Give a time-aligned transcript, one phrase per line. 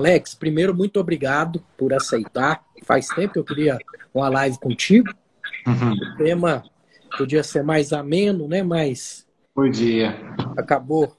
[0.00, 2.64] Alex, primeiro, muito obrigado por aceitar.
[2.84, 3.78] Faz tempo que eu queria
[4.14, 5.12] uma live contigo.
[5.66, 5.92] Uhum.
[5.92, 6.64] O tema
[7.18, 8.62] podia ser mais ameno, né?
[8.62, 9.26] Mas.
[9.54, 10.18] Podia.
[10.56, 11.14] Acabou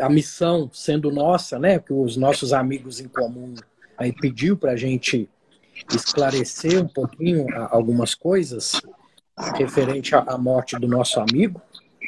[0.00, 1.78] a missão sendo nossa, né?
[1.78, 3.54] Que os nossos amigos em comum
[3.98, 5.28] aí pediu para a gente
[5.92, 8.80] esclarecer um pouquinho algumas coisas
[9.56, 11.60] referente à morte do nosso amigo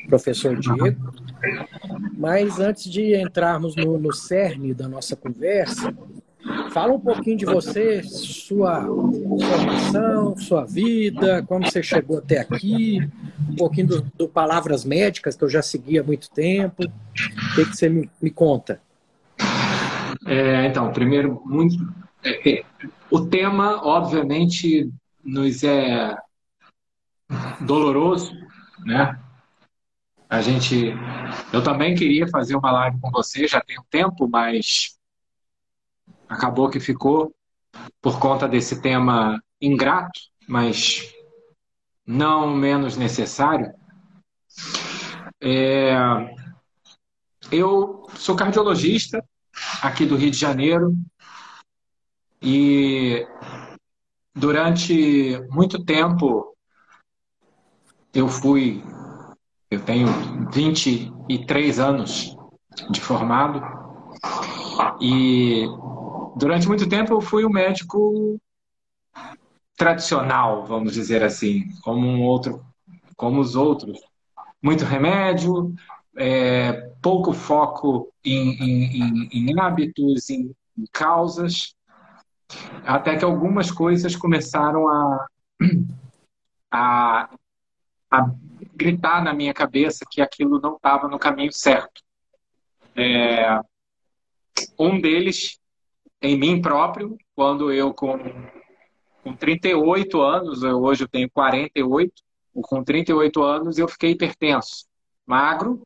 [0.07, 1.15] professor Diego.
[2.17, 5.95] Mas antes de entrarmos no, no cerne da nossa conversa,
[6.73, 12.99] fala um pouquinho de você, sua formação, sua vida, como você chegou até aqui,
[13.51, 16.85] um pouquinho do, do Palavras Médicas, que eu já segui há muito tempo.
[16.85, 18.81] O que, que você me, me conta?
[20.27, 21.77] É, então, primeiro, muito.
[22.25, 22.65] É, é,
[23.11, 24.91] o tema, obviamente,
[25.25, 26.17] nos é
[27.61, 28.33] doloroso,
[28.85, 29.19] né?
[30.29, 30.93] A gente,
[31.53, 34.99] eu também queria fazer uma live com você, já tem um tempo, mas
[36.29, 37.33] acabou que ficou
[38.01, 41.13] por conta desse tema ingrato, mas
[42.05, 43.73] não menos necessário.
[45.41, 45.95] É,
[47.51, 49.25] eu sou cardiologista
[49.81, 50.93] aqui do Rio de Janeiro
[52.43, 53.27] e
[54.35, 56.57] durante muito tempo
[58.13, 58.83] eu fui
[59.77, 60.07] eu tenho
[60.51, 62.37] 23 anos
[62.91, 63.63] de formado
[65.01, 65.67] e
[66.37, 68.41] durante muito tempo eu fui um médico
[69.77, 72.65] tradicional, vamos dizer assim, como um outro,
[73.17, 74.01] como os outros.
[74.63, 75.75] Muito remédio,
[76.17, 76.73] é,
[77.03, 81.75] pouco foco em, em, em hábitos, em, em causas,
[82.87, 85.27] até que algumas coisas começaram a,
[86.73, 87.29] a,
[88.11, 88.31] a
[88.77, 92.03] gritar na minha cabeça que aquilo não estava no caminho certo.
[92.95, 93.59] É,
[94.79, 95.59] um deles
[96.21, 98.19] em mim próprio, quando eu com,
[99.23, 102.13] com 38 anos, eu, hoje eu tenho 48,
[102.63, 104.87] com 38 anos eu fiquei hipertenso,
[105.27, 105.83] magro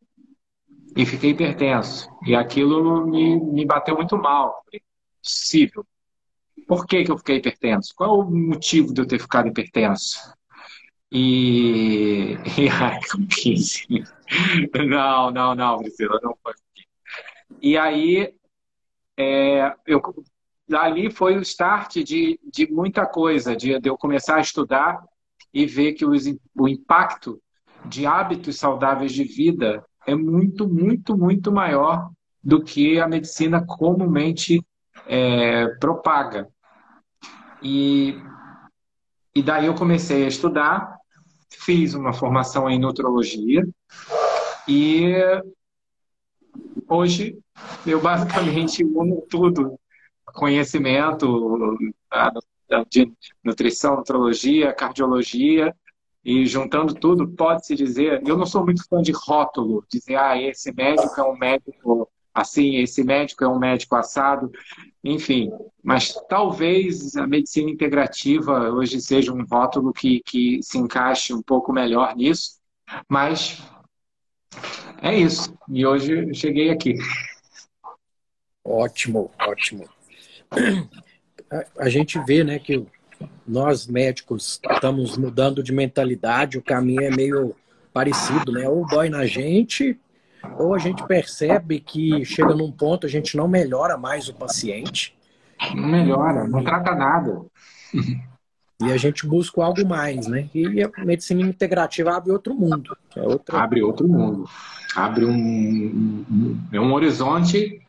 [0.96, 2.08] e fiquei hipertenso.
[2.26, 4.64] E aquilo me, me bateu muito mal.
[5.22, 5.84] Possível.
[6.66, 7.92] Por que, que eu fiquei hipertenso?
[7.94, 10.32] Qual é o motivo de eu ter ficado hipertenso?
[11.12, 12.36] E.
[12.80, 13.86] ai, 15.
[14.88, 16.54] Não, não, não, Priscila, não foi.
[17.60, 18.32] E aí,
[19.18, 20.00] é, eu,
[20.72, 25.02] ali foi o start de, de muita coisa, de, de eu começar a estudar
[25.52, 27.42] e ver que os, o impacto
[27.84, 32.10] de hábitos saudáveis de vida é muito, muito, muito maior
[32.42, 34.64] do que a medicina comumente
[35.06, 36.48] é, propaga.
[37.62, 38.16] E,
[39.34, 40.99] e daí eu comecei a estudar
[41.52, 43.66] fiz uma formação em nutrologia
[44.68, 45.14] e
[46.88, 47.38] hoje
[47.86, 49.78] eu basicamente uno tudo,
[50.34, 51.76] conhecimento
[52.88, 53.12] de
[53.42, 55.74] nutrição, nutrologia, cardiologia
[56.24, 60.72] e juntando tudo, pode-se dizer, eu não sou muito fã de rótulo, dizer, ah, esse
[60.72, 64.50] médico é um médico assim, esse médico é um médico assado,
[65.02, 65.50] enfim.
[65.82, 71.72] Mas talvez a medicina integrativa hoje seja um rótulo que, que se encaixe um pouco
[71.72, 72.58] melhor nisso,
[73.08, 73.62] mas
[75.02, 75.54] é isso.
[75.68, 76.94] E hoje eu cheguei aqui.
[78.64, 79.88] Ótimo, ótimo.
[81.78, 82.86] A gente vê, né, que
[83.46, 87.54] nós médicos estamos mudando de mentalidade, o caminho é meio
[87.92, 88.68] parecido, né?
[88.68, 89.98] Ou dói na gente,
[90.58, 95.16] ou a gente percebe que chega num ponto a gente não melhora mais o paciente.
[95.74, 97.42] Não melhora, não trata nada.
[98.82, 100.48] E a gente busca algo mais, né?
[100.54, 102.96] E a medicina integrativa abre outro mundo.
[103.14, 103.62] É outra...
[103.62, 104.48] Abre outro mundo.
[104.96, 106.24] Abre um, um,
[106.72, 107.82] um, um horizonte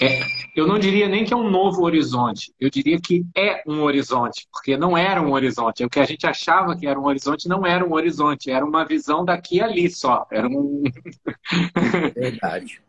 [0.00, 0.20] é,
[0.56, 4.48] eu não diria nem que é um novo horizonte, eu diria que é um horizonte,
[4.50, 5.84] porque não era um horizonte.
[5.84, 8.84] O que a gente achava que era um horizonte não era um horizonte, era uma
[8.84, 10.26] visão daqui e ali só.
[10.30, 10.82] Era um.
[12.14, 12.80] Verdade.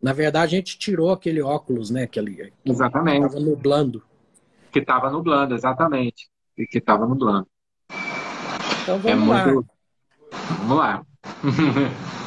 [0.00, 2.04] Na verdade, a gente tirou aquele óculos, né?
[2.04, 3.20] Aquele, exatamente.
[3.20, 4.02] Que estava nublando.
[4.70, 6.28] Que estava nublando, exatamente.
[6.56, 7.48] E que estava nublando.
[8.82, 9.46] Então vamos é lá.
[9.46, 9.68] Muito...
[10.60, 11.06] Vamos lá.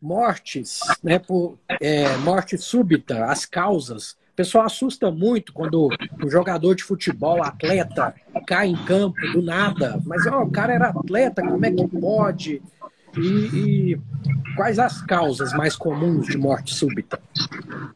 [0.00, 4.12] Mortes, né, por é, morte súbita, as causas.
[4.32, 5.88] O pessoal assusta muito quando
[6.22, 8.14] o jogador de futebol, atleta,
[8.46, 10.00] cai em campo do nada.
[10.06, 12.62] Mas ó, o cara era atleta, como é que pode?
[13.18, 14.00] E, e
[14.56, 17.20] quais as causas mais comuns de morte súbita?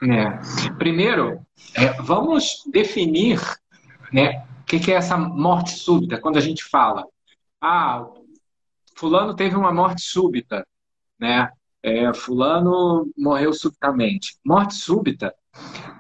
[0.03, 0.71] É.
[0.73, 1.41] Primeiro,
[1.75, 3.41] é, vamos definir
[4.13, 6.21] né, o que, que é essa morte súbita.
[6.21, 7.07] Quando a gente fala,
[7.61, 8.07] ah,
[8.97, 10.67] fulano teve uma morte súbita,
[11.19, 11.51] né?
[11.85, 14.39] É, fulano morreu subitamente.
[14.43, 15.35] Morte súbita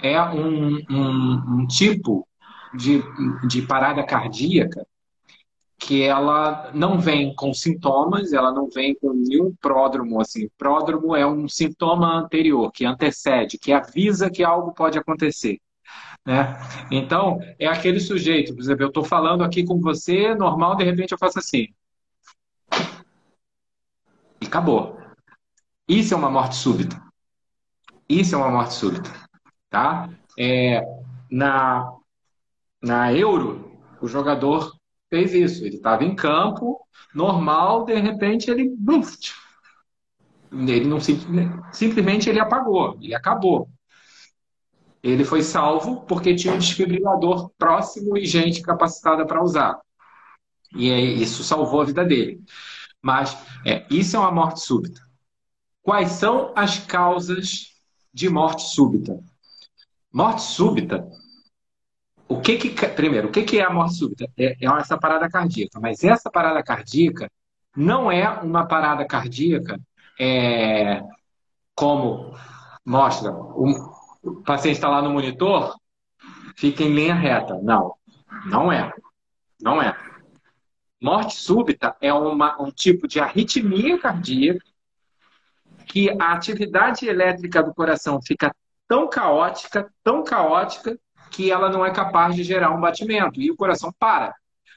[0.02, 2.26] é um, um, um tipo
[2.74, 3.02] de,
[3.46, 4.86] de parada cardíaca
[5.76, 10.18] que ela não vem com sintomas, ela não vem com nenhum pródromo.
[10.22, 10.48] Assim.
[10.56, 15.58] Pródromo é um sintoma anterior, que antecede, que avisa que algo pode acontecer.
[16.24, 16.56] Né?
[16.90, 21.12] Então, é aquele sujeito, por exemplo, eu estou falando aqui com você, normal, de repente
[21.12, 21.66] eu faço assim.
[24.40, 25.03] E acabou.
[25.88, 27.00] Isso é uma morte súbita.
[28.08, 29.10] Isso é uma morte súbita.
[29.68, 30.08] Tá?
[30.38, 30.82] É,
[31.30, 31.92] na,
[32.82, 34.74] na Euro, o jogador
[35.10, 35.64] fez isso.
[35.64, 36.80] Ele estava em campo,
[37.14, 38.74] normal, de repente ele.
[40.52, 43.68] Ele não simplesmente ele apagou, ele acabou.
[45.02, 49.78] Ele foi salvo porque tinha um desfibrilador próximo e gente capacitada para usar.
[50.74, 50.88] E
[51.22, 52.40] isso salvou a vida dele.
[53.02, 55.03] Mas é, isso é uma morte súbita.
[55.84, 57.68] Quais são as causas
[58.12, 59.22] de morte súbita?
[60.12, 61.08] Morte súbita
[62.28, 64.26] o que que, primeiro, o que, que é a morte súbita?
[64.36, 65.78] É, é essa parada cardíaca.
[65.80, 67.30] Mas essa parada cardíaca
[67.76, 69.78] não é uma parada cardíaca
[70.18, 71.02] é,
[71.74, 72.34] como
[72.84, 73.30] mostra.
[73.30, 74.02] O,
[74.44, 75.76] paciente está lá no monitor,
[76.56, 77.60] fica em linha reta.
[77.62, 77.94] Não,
[78.46, 78.90] não é.
[79.60, 79.94] Não é.
[81.00, 84.64] Morte súbita é uma, um tipo de arritmia cardíaca
[85.86, 88.54] que a atividade elétrica do coração fica
[88.88, 90.98] tão caótica, tão caótica,
[91.30, 94.34] que ela não é capaz de gerar um batimento e o coração para.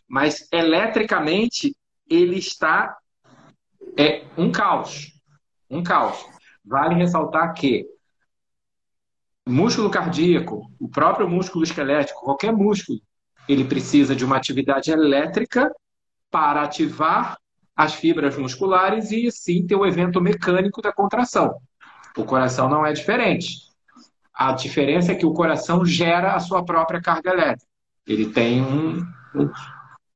[0.07, 1.75] Mas eletricamente
[2.09, 2.98] ele está
[3.98, 5.12] é um caos,
[5.69, 6.25] um caos.
[6.63, 7.86] Vale ressaltar que
[9.45, 13.00] músculo cardíaco, o próprio músculo esquelético, qualquer músculo,
[13.48, 15.74] ele precisa de uma atividade elétrica
[16.30, 17.38] para ativar
[17.77, 21.56] as fibras musculares e sim ter o evento mecânico da contração.
[22.18, 23.68] O coração não é diferente.
[24.33, 27.68] A diferença é que o coração gera a sua própria carga elétrica.
[28.07, 29.51] Ele tem um, um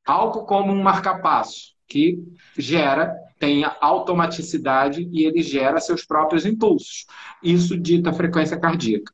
[0.06, 2.18] algo como um marcapasso que
[2.58, 7.06] gera, tem automaticidade e ele gera seus próprios impulsos.
[7.44, 9.13] Isso dita a frequência cardíaca.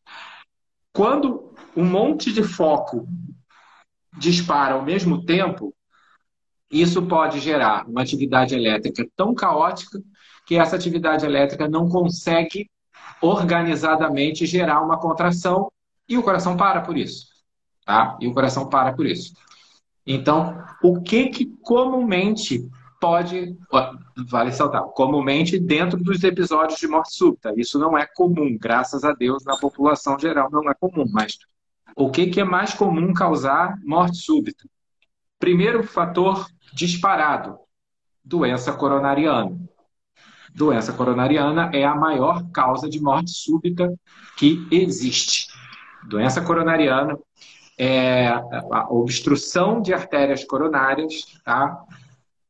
[0.94, 3.08] Quando um monte de foco
[4.18, 5.74] dispara ao mesmo tempo,
[6.72, 10.00] isso pode gerar uma atividade elétrica tão caótica
[10.46, 12.70] que essa atividade elétrica não consegue
[13.22, 15.72] organizadamente gerar uma contração
[16.08, 17.28] e o coração para por isso.
[17.86, 18.18] Tá?
[18.22, 19.34] E o coração para por isso.
[20.06, 22.66] Então, o que que comumente
[23.00, 23.56] pode,
[24.30, 27.54] vale saltar, comumente dentro dos episódios de morte súbita.
[27.56, 31.38] Isso não é comum, graças a Deus, na população geral não é comum, mas
[31.96, 34.66] o que, que é mais comum causar morte súbita?
[35.40, 37.58] Primeiro fator disparado,
[38.24, 39.58] doença coronariana
[40.58, 43.94] doença coronariana é a maior causa de morte súbita
[44.36, 45.48] que existe.
[46.10, 47.18] Doença coronariana
[47.78, 51.80] é a obstrução de artérias coronárias, tá?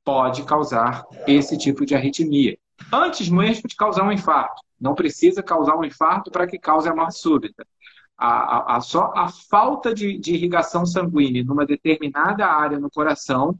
[0.05, 2.57] Pode causar esse tipo de arritmia.
[2.93, 4.61] Antes mesmo de causar um infarto.
[4.79, 7.67] Não precisa causar um infarto para que cause a morte súbita.
[8.17, 13.57] A, a, a só a falta de, de irrigação sanguínea numa determinada área no coração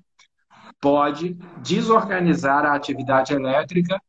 [0.82, 4.02] pode desorganizar a atividade elétrica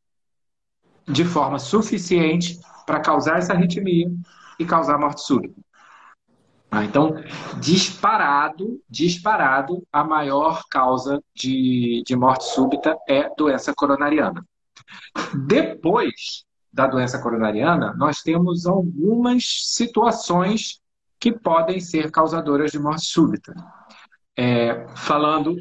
[1.07, 4.11] de forma suficiente para causar essa arritmia
[4.59, 5.61] e causar morte súbita.
[6.71, 7.15] Ah, então,
[7.59, 14.45] disparado, disparado, a maior causa de, de morte súbita é doença coronariana.
[15.47, 19.45] Depois da doença coronariana, nós temos algumas
[19.75, 20.81] situações
[21.19, 23.55] que podem ser causadoras de morte súbita.
[24.37, 25.57] É, falando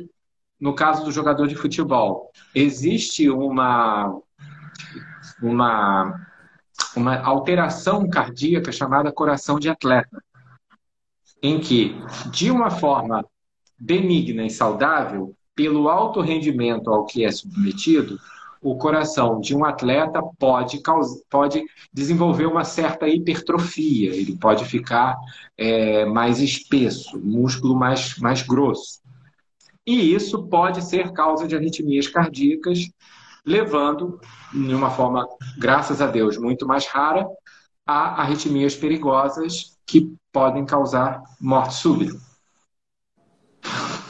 [0.60, 4.22] no caso do jogador de futebol, existe uma
[5.42, 6.28] uma,
[6.96, 10.24] uma alteração cardíaca chamada coração de atleta,
[11.42, 11.96] em que,
[12.32, 13.26] de uma forma
[13.80, 18.18] benigna e saudável, pelo alto rendimento ao que é submetido,
[18.70, 20.82] o coração de um atleta pode,
[21.30, 25.16] pode desenvolver uma certa hipertrofia, ele pode ficar
[25.58, 29.00] é, mais espesso, músculo mais, mais grosso.
[29.86, 32.90] E isso pode ser causa de arritmias cardíacas,
[33.46, 34.20] levando,
[34.52, 35.26] de uma forma,
[35.58, 37.26] graças a Deus, muito mais rara,
[37.86, 42.20] a arritmias perigosas que podem causar morte súbita.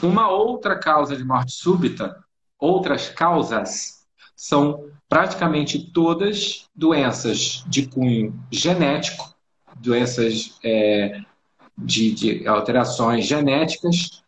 [0.02, 2.16] Uma outra causa de morte súbita,
[2.58, 3.97] outras causas,
[4.38, 9.34] são praticamente todas doenças de cunho genético,
[9.80, 11.20] doenças é,
[11.76, 14.22] de, de alterações genéticas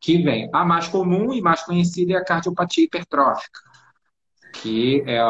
[0.00, 0.50] que vem.
[0.52, 3.60] A mais comum e mais conhecida é a cardiopatia hipertrófica,
[4.54, 5.20] que é,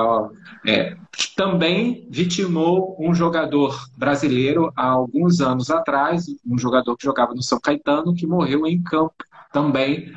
[0.66, 0.96] é,
[1.36, 7.60] também vitimou um jogador brasileiro há alguns anos atrás, um jogador que jogava no São
[7.60, 9.14] Caetano, que morreu em campo
[9.52, 10.10] também.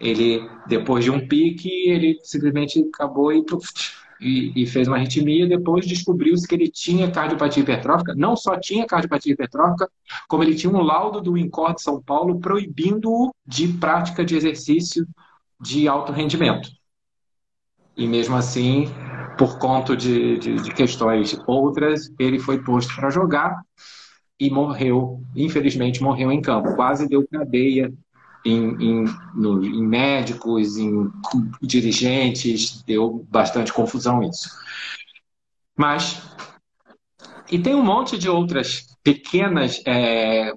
[0.00, 3.44] Ele, depois de um pique, ele simplesmente acabou e
[4.20, 5.48] e, e fez uma arritmia.
[5.48, 8.14] Depois descobriu-se que ele tinha cardiopatia hipertrófica.
[8.14, 9.90] Não só tinha cardiopatia hipertrófica,
[10.28, 15.06] como ele tinha um laudo do INCOR de São Paulo proibindo-o de prática de exercício
[15.60, 16.70] de alto rendimento.
[17.96, 18.86] E mesmo assim,
[19.36, 23.60] por conta de, de, de questões outras, ele foi posto para jogar
[24.38, 26.74] e morreu, infelizmente morreu em campo.
[26.74, 27.92] Quase deu cadeia
[28.44, 29.04] em, em,
[29.34, 31.10] no, em médicos, em
[31.62, 34.50] dirigentes, deu bastante confusão isso.
[35.76, 36.22] Mas,
[37.50, 40.52] e tem um monte de outras pequenas, é,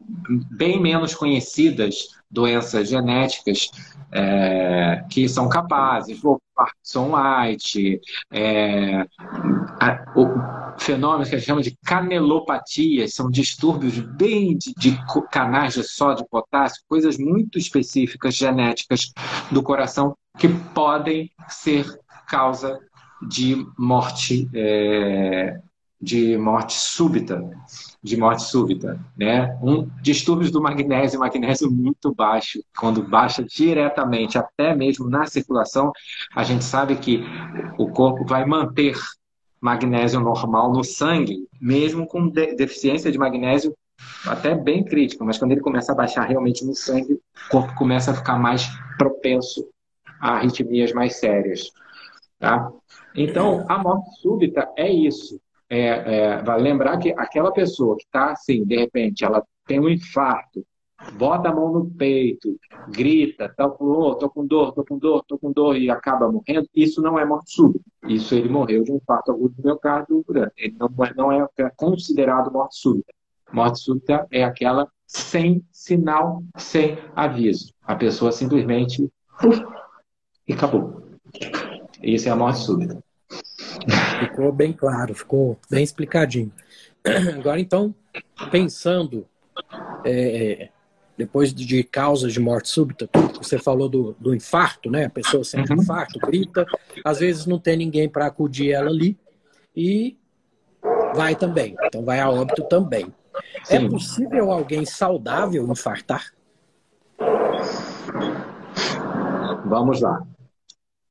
[0.52, 3.70] bem menos conhecidas doenças genéticas
[4.14, 8.00] é, que são capazes, o Parkinson White,
[8.32, 9.06] é,
[9.80, 14.98] a, o fenômeno que a gente chama de canelopatias, são distúrbios bem de, de
[15.32, 19.12] canais de sódio potássio, coisas muito específicas genéticas
[19.52, 21.86] do coração que podem ser
[22.28, 22.80] causa
[23.28, 25.60] de morte é,
[26.04, 27.42] de morte súbita,
[28.04, 29.58] de morte súbita, né?
[29.62, 35.94] Um distúrbios do magnésio, magnésio muito baixo, quando baixa diretamente, até mesmo na circulação,
[36.36, 37.24] a gente sabe que
[37.78, 38.98] o corpo vai manter
[39.62, 43.74] magnésio normal no sangue, mesmo com de deficiência de magnésio
[44.28, 48.12] até bem crítica, mas quando ele começa a baixar realmente no sangue, o corpo começa
[48.12, 48.68] a ficar mais
[48.98, 49.66] propenso
[50.20, 51.72] a arritmias mais sérias,
[52.40, 52.70] tá?
[53.16, 55.40] Então, a morte súbita é isso
[55.74, 60.64] é, é, lembrar que aquela pessoa que está assim, de repente, ela tem um infarto,
[61.14, 62.56] bota a mão no peito,
[62.90, 66.68] grita, tô com, tô com dor, tô com dor, tô com dor e acaba morrendo,
[66.76, 67.84] isso não é morte súbita.
[68.08, 70.24] Isso ele morreu de um infarto agudo do miocárdio
[70.56, 73.12] Ele não, não é considerado morte súbita.
[73.52, 77.74] Morte súbita é aquela sem sinal, sem aviso.
[77.84, 79.10] A pessoa simplesmente
[79.44, 79.64] uf,
[80.48, 81.02] e acabou.
[82.02, 83.04] Isso é a morte súbita.
[84.20, 86.52] Ficou bem claro, ficou bem explicadinho.
[87.38, 87.94] Agora, então,
[88.52, 89.28] pensando,
[90.06, 90.70] é,
[91.18, 95.06] depois de causas de morte súbita, você falou do, do infarto, né?
[95.06, 95.82] A pessoa sente uhum.
[95.82, 96.66] infarto, grita,
[97.04, 99.18] às vezes não tem ninguém para acudir ela ali
[99.76, 100.18] e
[101.16, 101.76] vai também.
[101.84, 103.14] Então, vai a óbito também.
[103.70, 103.86] É Sim.
[103.86, 106.34] É possível alguém saudável infartar?
[109.66, 110.26] Vamos lá.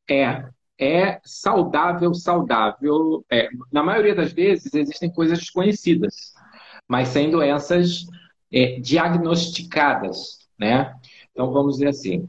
[0.09, 0.45] É,
[0.83, 3.25] é saudável, saudável.
[3.31, 6.35] É, na maioria das vezes existem coisas desconhecidas,
[6.89, 8.05] mas sem doenças
[8.53, 10.95] é, diagnosticadas, né?
[11.31, 12.27] Então vamos dizer assim,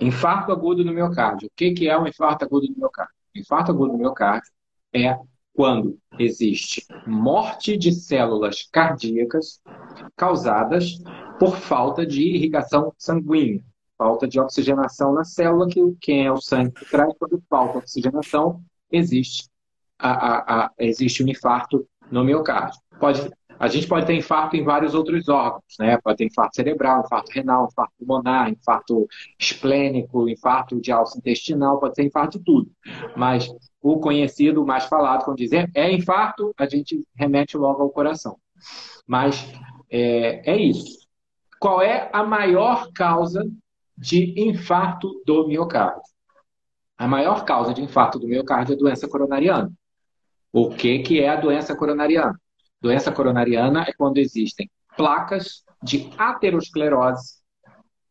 [0.00, 1.48] infarto agudo no miocárdio.
[1.48, 3.14] O que, que é um infarto agudo no miocárdio?
[3.34, 4.50] Infarto agudo no miocárdio
[4.94, 5.18] é
[5.52, 9.60] quando existe morte de células cardíacas
[10.16, 10.98] causadas
[11.38, 13.62] por falta de irrigação sanguínea
[14.04, 18.62] falta de oxigenação na célula, que quem é o sangue que traz, quando falta oxigenação,
[18.92, 19.48] existe,
[19.98, 22.78] a, a, a, existe um infarto no miocárdio.
[23.00, 25.96] Pode, a gente pode ter infarto em vários outros órgãos, né?
[26.04, 29.08] Pode ter infarto cerebral, infarto renal, infarto pulmonar, infarto
[29.40, 32.70] esplênico, infarto de alça intestinal, pode ter infarto de tudo.
[33.16, 37.88] Mas o conhecido, o mais falado, quando dizer é infarto, a gente remete logo ao
[37.88, 38.36] coração.
[39.06, 39.50] Mas
[39.90, 41.08] é, é isso.
[41.58, 43.42] Qual é a maior causa
[43.96, 46.02] de infarto do miocárdio.
[46.96, 49.72] A maior causa de infarto do miocárdio é a doença coronariana.
[50.52, 52.40] O que, que é a doença coronariana?
[52.80, 57.42] Doença coronariana é quando existem placas de aterosclerose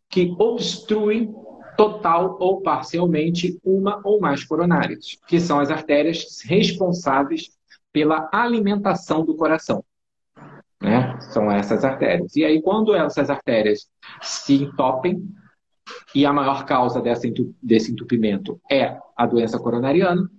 [0.09, 1.33] que obstruem
[1.77, 7.49] total ou parcialmente uma ou mais coronárias, que são as artérias responsáveis
[7.91, 9.83] pela alimentação do coração.
[10.81, 11.17] Né?
[11.31, 12.35] São essas artérias.
[12.35, 13.87] E aí, quando essas artérias
[14.21, 15.23] se entopem,
[16.15, 17.27] e a maior causa dessa,
[17.61, 20.29] desse entupimento é a doença coronariana,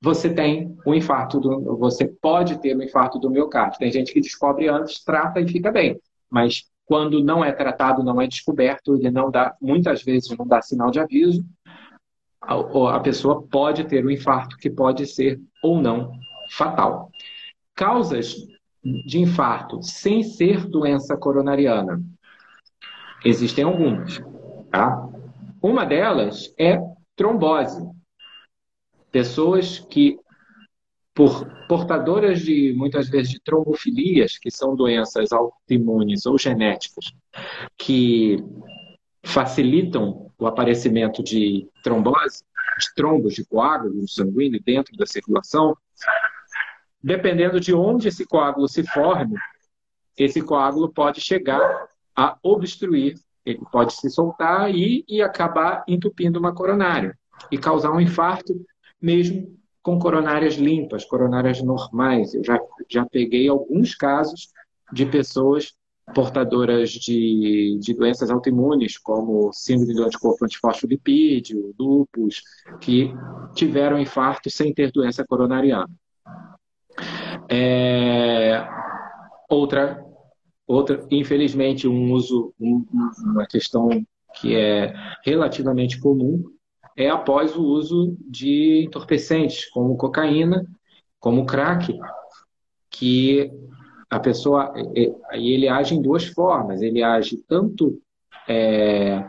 [0.00, 3.78] você tem um infarto do, você pode ter um infarto do miocárdio.
[3.78, 5.98] Tem gente que descobre antes, trata e fica bem,
[6.30, 10.62] mas quando não é tratado, não é descoberto, ele não dá, muitas vezes não dá
[10.62, 11.44] sinal de aviso,
[12.40, 16.12] a, a pessoa pode ter um infarto que pode ser ou não
[16.52, 17.10] fatal.
[17.74, 18.36] Causas
[19.04, 22.00] de infarto sem ser doença coronariana.
[23.24, 24.20] Existem algumas.
[24.76, 25.08] Tá?
[25.62, 26.78] Uma delas é
[27.16, 27.82] trombose.
[29.10, 30.18] Pessoas que,
[31.14, 37.06] por portadoras de, muitas vezes, de trombofilias, que são doenças autoimunes ou genéticas,
[37.78, 38.36] que
[39.24, 42.44] facilitam o aparecimento de trombose,
[42.78, 45.74] de trombos, de coágulos sanguíneo dentro da circulação,
[47.02, 49.38] dependendo de onde esse coágulo se forme,
[50.18, 53.14] esse coágulo pode chegar a obstruir,
[53.46, 57.16] ele pode se soltar e, e acabar entupindo uma coronária
[57.50, 58.52] e causar um infarto,
[59.00, 62.34] mesmo com coronárias limpas, coronárias normais.
[62.34, 62.58] Eu já,
[62.90, 64.48] já peguei alguns casos
[64.92, 65.72] de pessoas
[66.12, 72.42] portadoras de, de doenças autoimunes, como síndrome do anticorpo antifosfolipídio, lupus,
[72.80, 73.12] que
[73.54, 75.90] tiveram infarto sem ter doença coronariana.
[77.48, 78.66] É,
[79.48, 80.04] outra,
[80.66, 82.84] outra, infelizmente, um uso, um,
[83.24, 83.88] uma questão
[84.40, 84.92] que é
[85.24, 86.44] relativamente comum
[86.96, 90.64] é após o uso de entorpecentes, como cocaína,
[91.20, 91.98] como crack,
[92.90, 93.50] que
[94.08, 94.72] a pessoa,
[95.32, 96.80] ele age em duas formas.
[96.80, 98.00] Ele age tanto
[98.48, 99.28] é,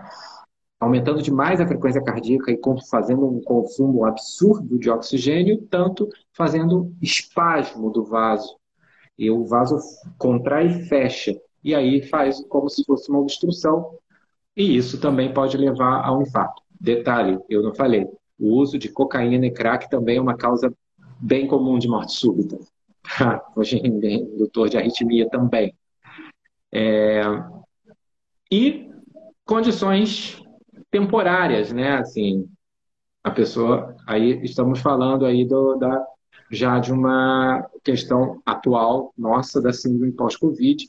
[0.79, 7.91] aumentando demais a frequência cardíaca e fazendo um consumo absurdo de oxigênio, tanto fazendo espasmo
[7.91, 8.55] do vaso.
[9.17, 9.77] E o vaso
[10.17, 11.35] contrai e fecha.
[11.63, 13.97] E aí faz como se fosse uma obstrução.
[14.55, 16.61] E isso também pode levar a um infarto.
[16.79, 18.07] Detalhe, eu não falei,
[18.39, 20.71] o uso de cocaína e crack também é uma causa
[21.19, 22.57] bem comum de morte súbita.
[23.55, 25.73] Hoje em doutor de arritmia também.
[26.71, 27.21] É...
[28.51, 28.89] E
[29.45, 30.41] condições
[30.91, 31.97] temporárias, né?
[31.97, 32.47] Assim,
[33.23, 36.06] a pessoa, aí estamos falando aí do, da,
[36.51, 40.87] já de uma questão atual nossa da síndrome pós-Covid,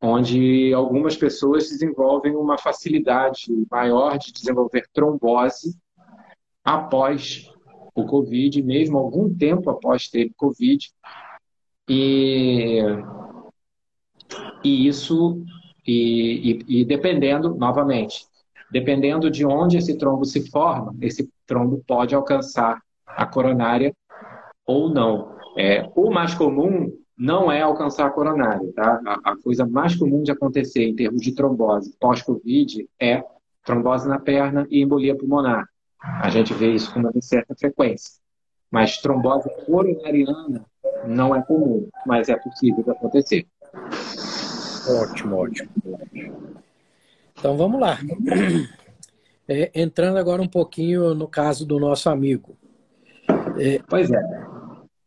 [0.00, 5.76] onde algumas pessoas desenvolvem uma facilidade maior de desenvolver trombose
[6.64, 7.50] após
[7.94, 10.90] o Covid, mesmo algum tempo após ter Covid.
[11.88, 12.80] E,
[14.62, 15.42] e isso,
[15.86, 18.26] e, e, e dependendo, novamente,
[18.70, 23.92] dependendo de onde esse trombo se forma, esse trombo pode alcançar a coronária
[24.66, 25.36] ou não.
[25.56, 29.00] É, o mais comum não é alcançar a coronária, tá?
[29.06, 33.22] A, a coisa mais comum de acontecer em termos de trombose pós-Covid é
[33.64, 35.66] trombose na perna e embolia pulmonar.
[36.00, 38.14] A gente vê isso com uma certa frequência.
[38.70, 40.64] Mas trombose coronariana
[41.06, 43.46] não é comum, mas é possível de acontecer.
[45.02, 45.68] Ótimo, ótimo.
[47.38, 47.98] Então vamos lá.
[49.52, 52.56] É, entrando agora um pouquinho no caso do nosso amigo.
[53.58, 54.49] É, pois é.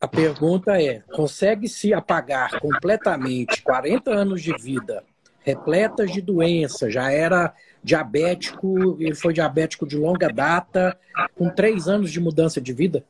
[0.04, 5.02] A pergunta é: consegue-se apagar completamente 40 anos de vida,
[5.39, 11.00] repletas de doença, já era diabético, ele foi diabético de longa data,
[11.38, 13.06] com três anos de mudança de vida?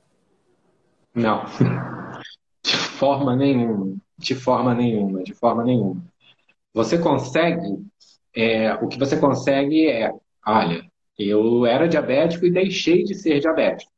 [1.15, 1.45] Não.
[2.63, 3.95] De forma nenhuma.
[4.15, 5.23] De forma nenhuma.
[5.23, 6.05] De forma nenhuma.
[6.75, 7.83] Você consegue
[8.35, 10.11] é, o que você consegue é,
[10.45, 10.85] olha,
[11.17, 13.92] eu era diabético e deixei de ser diabético.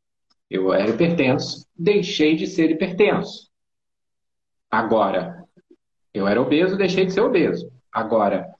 [0.49, 3.49] Eu era hipertenso, deixei de ser hipertenso.
[4.69, 5.43] Agora,
[6.13, 7.71] eu era obeso, deixei de ser obeso.
[7.91, 8.53] Agora,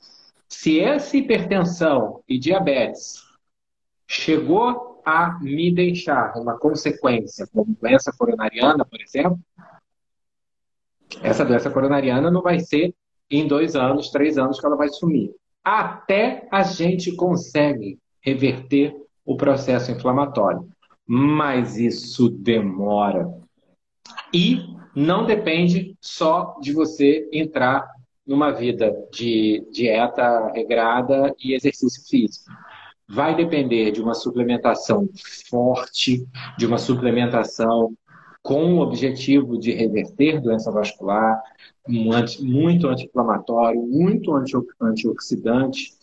[0.48, 3.24] se essa hipertensão e diabetes
[4.08, 9.40] chegou a me deixar uma consequência, como doença coronariana, por exemplo,
[11.22, 12.94] essa doença coronariana não vai ser
[13.30, 15.34] em dois anos, três anos que ela vai sumir
[15.66, 18.96] até a gente consegue reverter
[19.26, 20.70] o processo inflamatório.
[21.08, 23.28] Mas isso demora.
[24.34, 24.60] E
[24.96, 27.88] não depende só de você entrar
[28.26, 32.46] numa vida de dieta regrada e exercício físico.
[33.08, 35.08] Vai depender de uma suplementação
[35.50, 36.26] forte,
[36.58, 37.94] de uma suplementação
[38.42, 41.42] com o objetivo de reverter doença vascular,
[41.88, 44.34] muito anti-inflamatório, muito
[44.82, 45.95] antioxidante,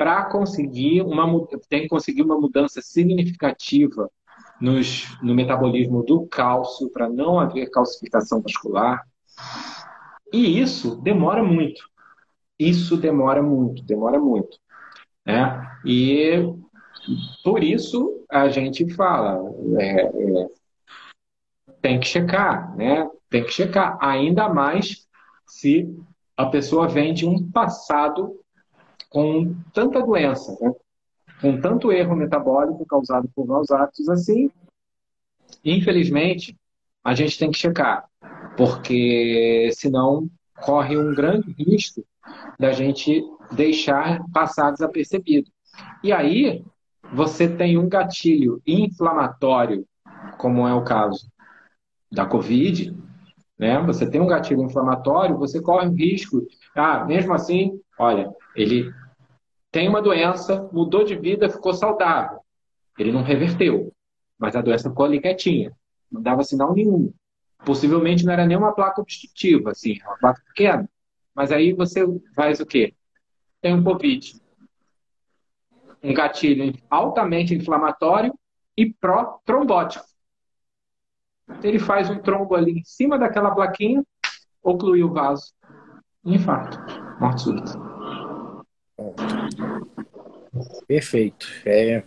[0.00, 1.26] para conseguir uma
[1.68, 4.10] tem que conseguir uma mudança significativa
[4.58, 9.06] nos, no metabolismo do cálcio para não haver calcificação vascular.
[10.32, 11.82] E isso demora muito.
[12.58, 14.56] Isso demora muito, demora muito.
[15.26, 15.70] Né?
[15.84, 16.50] E
[17.44, 19.38] por isso a gente fala,
[19.78, 20.48] é, é,
[21.82, 23.06] tem que checar, né?
[23.28, 23.98] Tem que checar.
[24.00, 25.06] Ainda mais
[25.46, 25.94] se
[26.34, 28.40] a pessoa vem de um passado
[29.10, 30.72] com tanta doença, né?
[31.40, 34.50] com tanto erro metabólico causado por maus hábitos assim.
[35.64, 36.56] Infelizmente,
[37.02, 38.04] a gente tem que checar,
[38.56, 40.28] porque senão
[40.62, 42.04] corre um grande risco
[42.58, 45.50] da gente deixar passar desapercebido.
[46.04, 46.64] E aí,
[47.12, 49.84] você tem um gatilho inflamatório,
[50.38, 51.28] como é o caso
[52.12, 52.94] da Covid,
[53.58, 53.80] né?
[53.86, 56.46] Você tem um gatilho inflamatório, você corre o risco.
[56.74, 58.90] Ah, mesmo assim, olha, ele
[59.70, 62.40] tem uma doença, mudou de vida, ficou saudável.
[62.98, 63.92] Ele não reverteu,
[64.38, 65.72] mas a doença ficou ali quietinha,
[66.10, 67.12] não dava sinal nenhum.
[67.64, 70.88] Possivelmente não era nem uma placa obstrutiva, assim, uma placa pequena.
[71.34, 72.04] Mas aí você
[72.34, 72.94] faz o quê?
[73.60, 74.40] Tem um Covid.
[76.02, 78.34] Um gatilho altamente inflamatório
[78.76, 80.04] e pró-trombótico.
[81.62, 84.02] Ele faz um trombo ali em cima daquela plaquinha,
[84.62, 85.52] ocluiu o vaso.
[86.24, 86.78] Infarto.
[87.20, 87.89] Morte súbita.
[90.86, 91.46] Perfeito.
[91.64, 92.02] É,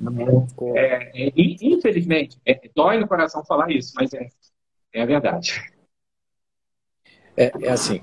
[0.75, 4.27] é, é, infelizmente, é, dói no coração falar isso, mas é,
[4.93, 5.63] é a verdade.
[7.37, 8.01] É, é assim.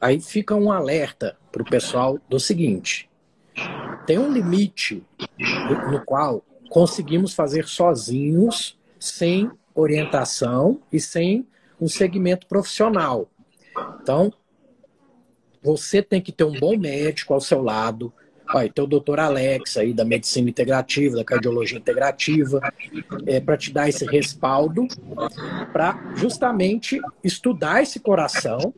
[0.00, 3.08] Aí fica um alerta para o pessoal do seguinte:
[4.06, 5.04] tem um limite
[5.90, 11.46] no qual conseguimos fazer sozinhos, sem orientação e sem
[11.80, 13.28] um segmento profissional.
[14.00, 14.32] Então,
[15.64, 18.12] você tem que ter um bom médico ao seu lado.
[18.52, 22.60] Vai ter o doutor Alex aí da medicina integrativa, da cardiologia integrativa,
[23.26, 24.86] é, para te dar esse respaldo,
[25.72, 28.74] para justamente estudar esse coração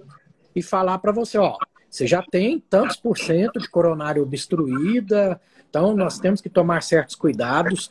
[0.55, 1.57] e falar para você, ó,
[1.90, 7.16] você já tem tantos por cento de coronária obstruída, então nós temos que tomar certos
[7.16, 7.90] cuidados.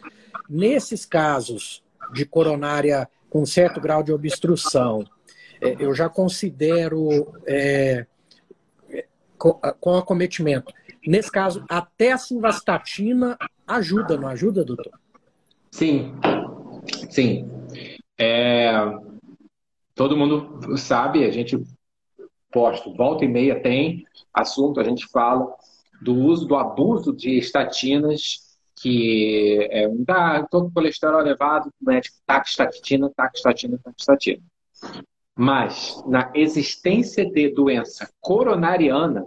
[0.49, 5.05] Nesses casos de coronária com certo grau de obstrução,
[5.60, 8.05] é, eu já considero é,
[9.53, 10.73] com acometimento.
[11.05, 14.99] Nesse caso, até a simvastatina ajuda, não ajuda, doutor?
[15.71, 16.13] Sim,
[17.10, 17.49] sim.
[18.17, 18.73] É,
[19.93, 21.62] todo mundo sabe, a gente
[22.51, 25.53] posto, volta e meia tem assunto, a gente fala
[26.01, 30.05] do uso, do abuso de estatinas, que é um
[30.49, 34.43] todo colesterol elevado, médico taxatina, taxatina, taxatina.
[35.38, 39.25] Mas na existência de doença coronariana,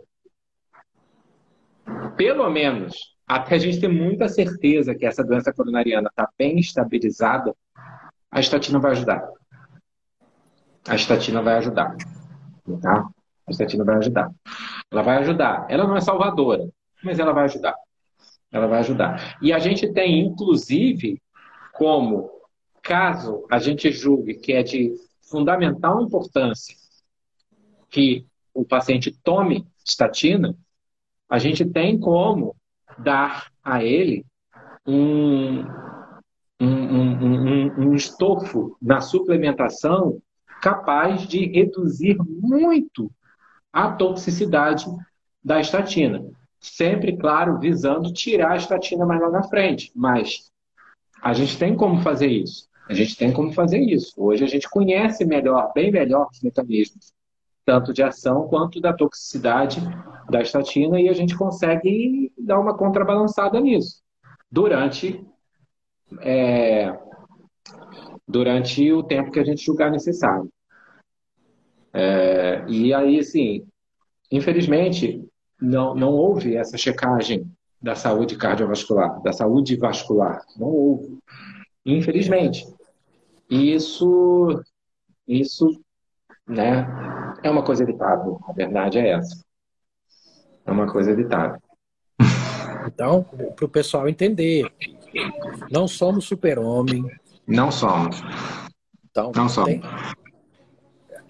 [2.16, 7.54] pelo menos até a gente ter muita certeza que essa doença coronariana está bem estabilizada,
[8.30, 9.28] a estatina vai ajudar.
[10.88, 11.94] A estatina vai ajudar.
[12.80, 13.08] Tá?
[13.46, 14.30] A estatina vai ajudar.
[14.90, 15.66] Ela vai ajudar.
[15.68, 16.66] Ela não é salvadora,
[17.04, 17.74] mas ela vai ajudar.
[18.50, 19.36] Ela vai ajudar.
[19.42, 21.20] E a gente tem, inclusive,
[21.74, 22.30] como
[22.82, 26.74] caso a gente julgue que é de fundamental importância
[27.90, 30.56] que o paciente tome estatina,
[31.28, 32.56] a gente tem como
[32.98, 34.24] dar a ele
[34.86, 35.60] um,
[36.60, 40.20] um, um, um, estofo na suplementação
[40.62, 43.10] capaz de reduzir muito
[43.72, 44.86] a toxicidade
[45.44, 46.24] da estatina.
[46.58, 49.92] Sempre, claro, visando tirar a estatina mais lá na frente.
[49.94, 50.50] Mas
[51.22, 52.66] a gente tem como fazer isso.
[52.88, 54.14] A gente tem como fazer isso.
[54.16, 57.12] Hoje a gente conhece melhor, bem melhor os mecanismos,
[57.64, 59.80] tanto de ação quanto da toxicidade
[60.28, 64.02] da estatina, e a gente consegue dar uma contrabalançada nisso
[64.50, 65.24] durante,
[66.20, 66.98] é,
[68.26, 70.48] durante o tempo que a gente julgar necessário.
[71.92, 73.66] É, e aí, assim,
[74.30, 75.24] infelizmente,
[75.60, 80.40] não, não houve essa checagem da saúde cardiovascular, da saúde vascular.
[80.56, 81.18] Não houve.
[81.84, 82.66] Infelizmente.
[83.50, 84.62] E isso,
[85.26, 85.80] isso
[86.46, 86.86] né,
[87.42, 88.38] é uma coisa evitável.
[88.46, 89.47] A verdade é essa.
[90.68, 91.58] É uma coisa evitável.
[92.86, 93.24] Então,
[93.56, 94.70] para o pessoal entender,
[95.70, 97.10] não somos super-homem.
[97.46, 98.20] Não somos.
[99.10, 99.70] Então, não somos.
[99.70, 99.82] Tem...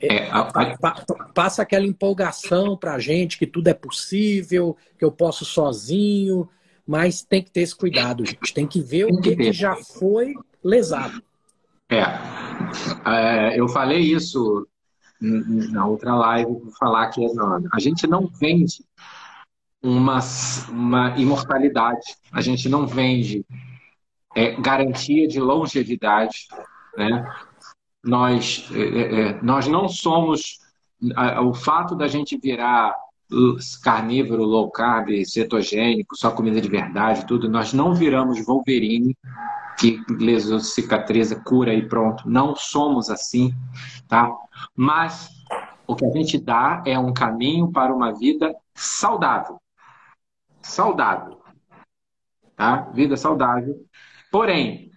[0.02, 1.04] É, a, a...
[1.32, 6.48] Passa aquela empolgação para a gente que tudo é possível, que eu posso sozinho,
[6.84, 8.52] mas tem que ter esse cuidado, gente.
[8.52, 11.22] Tem que ver o que, que já foi lesado.
[11.88, 12.02] É.
[13.06, 14.66] é, eu falei isso
[15.20, 17.24] na outra live, vou falar que
[17.72, 18.84] a gente não vende
[19.82, 20.18] uma,
[20.68, 23.44] uma imortalidade, a gente não vende
[24.34, 26.46] é, garantia de longevidade,
[26.96, 27.24] né?
[28.04, 30.58] Nós, é, é, é nós não somos
[31.44, 32.94] o fato da gente virar
[33.84, 39.16] carnívoro, low carb, cetogênico, só comida de verdade, tudo, nós não viramos Wolverine
[39.78, 42.28] que lesão cicatriza, cura e pronto.
[42.28, 43.54] Não somos assim,
[44.08, 44.28] tá?
[44.74, 45.30] Mas
[45.88, 49.58] O que a gente dá é um caminho para uma vida saudável.
[50.68, 51.40] Saudável.
[52.54, 52.90] Tá?
[52.92, 53.86] Vida saudável.
[54.30, 54.90] Porém,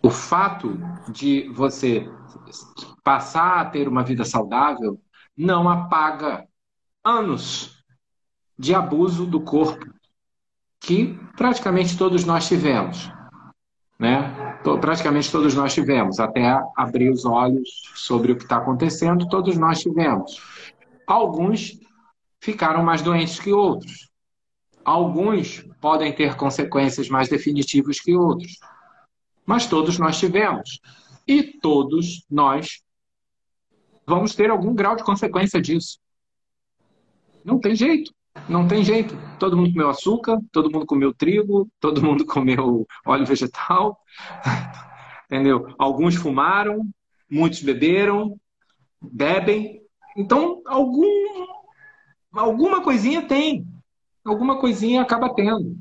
[0.00, 0.78] o fato
[1.08, 2.08] de você
[3.02, 5.00] passar a ter uma vida saudável
[5.36, 6.46] não apaga
[7.04, 7.84] anos
[8.58, 9.92] de abuso do corpo
[10.80, 13.10] que praticamente todos nós tivemos.
[13.98, 14.58] Né?
[14.80, 19.80] Praticamente todos nós tivemos, até abrir os olhos sobre o que está acontecendo, todos nós
[19.80, 20.40] tivemos.
[21.06, 21.80] Alguns
[22.42, 24.10] ficaram mais doentes que outros.
[24.84, 28.58] Alguns podem ter consequências mais definitivas que outros.
[29.46, 30.80] Mas todos nós tivemos.
[31.26, 32.82] E todos nós
[34.04, 36.00] vamos ter algum grau de consequência disso.
[37.44, 38.12] Não tem jeito.
[38.48, 39.16] Não tem jeito.
[39.38, 44.00] Todo mundo comeu açúcar, todo mundo comeu trigo, todo mundo comeu óleo vegetal.
[45.30, 45.72] Entendeu?
[45.78, 46.80] Alguns fumaram,
[47.30, 48.36] muitos beberam,
[49.00, 49.80] bebem.
[50.16, 51.61] Então, algum,
[52.32, 53.66] alguma coisinha tem.
[54.24, 55.76] Alguma coisinha acaba tendo.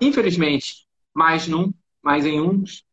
[0.00, 2.84] Infelizmente, mais num, mais em uns,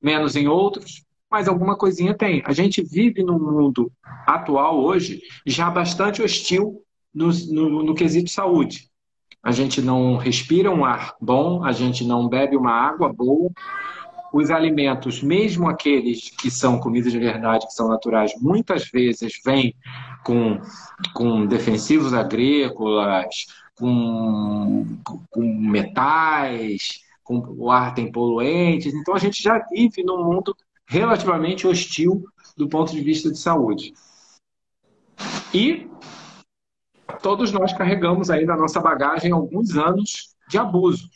[0.00, 2.42] menos em outros, mas alguma coisinha tem.
[2.44, 3.90] A gente vive num mundo
[4.26, 8.88] atual hoje já bastante hostil no, no, no quesito saúde.
[9.42, 13.50] A gente não respira um ar bom, a gente não bebe uma água boa.
[14.36, 19.72] Os alimentos, mesmo aqueles que são comidas de verdade, que são naturais, muitas vezes vêm
[20.24, 20.60] com,
[21.14, 24.84] com defensivos agrícolas, com,
[25.30, 28.92] com metais, com, o ar tem poluentes.
[28.92, 32.24] Então a gente já vive num mundo relativamente hostil
[32.56, 33.94] do ponto de vista de saúde.
[35.54, 35.88] E
[37.22, 41.08] todos nós carregamos aí na nossa bagagem alguns anos de abuso.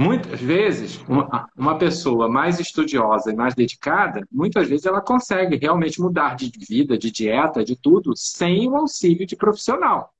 [0.00, 6.00] Muitas vezes, uma, uma pessoa mais estudiosa e mais dedicada, muitas vezes ela consegue realmente
[6.00, 10.14] mudar de vida, de dieta, de tudo, sem o auxílio de profissional.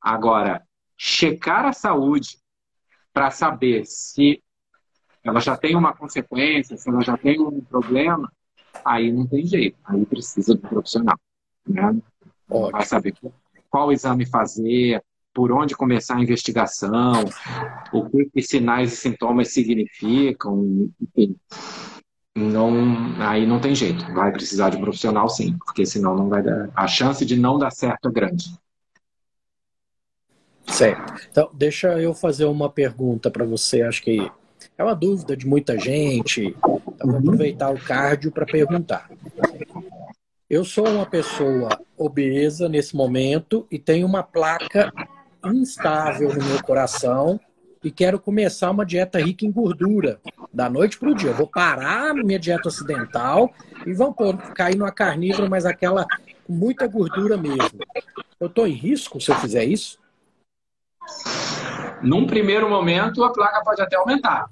[0.00, 0.62] Agora,
[0.96, 2.38] checar a saúde
[3.12, 4.40] para saber se
[5.24, 8.30] ela já tem uma consequência, se ela já tem um problema,
[8.84, 11.18] aí não tem jeito, aí precisa do profissional.
[11.66, 12.00] Né?
[12.46, 13.16] Para saber
[13.68, 17.24] qual exame fazer, por onde começar a investigação,
[17.92, 21.36] o que, que sinais e sintomas significam, enfim.
[22.36, 22.72] Não,
[23.18, 24.04] aí não tem jeito.
[24.12, 26.70] Vai precisar de um profissional, sim, porque senão não vai dar.
[26.74, 28.54] A chance de não dar certo é grande.
[30.66, 31.14] Certo.
[31.30, 33.82] Então, deixa eu fazer uma pergunta para você.
[33.82, 34.30] Acho que
[34.78, 36.54] é uma dúvida de muita gente.
[36.56, 39.10] Então, vou aproveitar o cardio para perguntar.
[40.48, 44.92] Eu sou uma pessoa obesa nesse momento e tenho uma placa
[45.44, 47.40] instável no meu coração
[47.82, 50.20] e quero começar uma dieta rica em gordura
[50.52, 51.32] da noite para o dia.
[51.32, 53.52] Vou parar minha dieta ocidental
[53.86, 54.14] e vou
[54.54, 56.06] cair numa carnívora, mas aquela
[56.44, 57.78] com muita gordura mesmo.
[58.38, 59.98] Eu estou em risco se eu fizer isso?
[62.02, 64.48] Num primeiro momento, a placa pode até aumentar.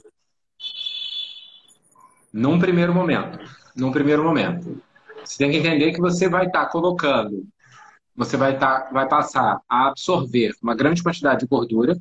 [2.32, 3.38] Num primeiro momento.
[3.74, 4.80] Num primeiro momento.
[5.24, 7.46] Você tem que entender que você vai estar tá colocando,
[8.18, 11.96] você vai, tá, vai passar a absorver uma grande quantidade de gordura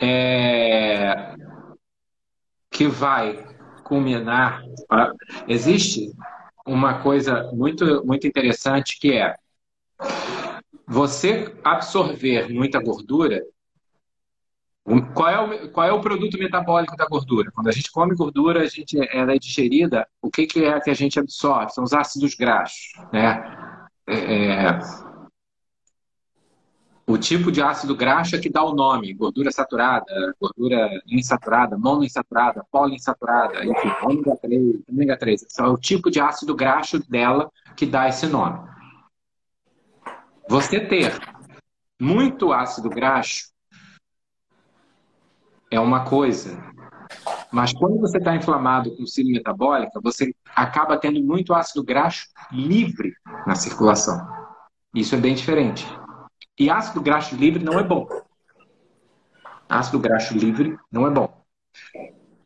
[0.00, 1.34] é,
[2.70, 3.46] que vai
[3.84, 4.62] culminar.
[5.46, 6.10] Existe
[6.66, 9.36] uma coisa muito, muito interessante que é
[10.86, 13.44] você absorver muita gordura
[15.14, 17.52] qual é, o, qual é o produto metabólico da gordura?
[17.52, 20.90] Quando a gente come gordura, a gente, ela é digerida, o que, que é que
[20.90, 21.72] a gente absorve?
[21.72, 22.92] São os ácidos graxos.
[23.12, 23.61] Né?
[24.06, 24.80] É, é
[27.06, 32.64] o tipo de ácido graxo é que dá o nome, gordura saturada, gordura insaturada, monoinsaturada,
[32.70, 35.46] poliinsaturada, enfim, ômega 3, ômega 3.
[35.58, 38.66] é o tipo de ácido graxo dela que dá esse nome.
[40.48, 41.12] Você ter
[42.00, 43.52] muito ácido graxo
[45.70, 46.56] é uma coisa.
[47.52, 53.12] Mas quando você está inflamado com síndrome metabólica, você acaba tendo muito ácido graxo livre
[53.46, 54.26] na circulação.
[54.94, 55.86] Isso é bem diferente.
[56.58, 58.08] E ácido graxo livre não é bom.
[59.68, 61.42] Ácido graxo livre não é bom.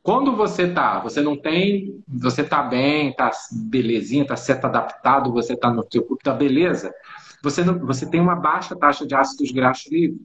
[0.03, 5.57] Quando você tá, você não tem, você tá bem, tá belezinha, tá certo adaptado, você
[5.57, 6.93] tá no seu corpo, tá beleza.
[7.43, 10.21] Você, não, você tem uma baixa taxa de ácidos graxos livres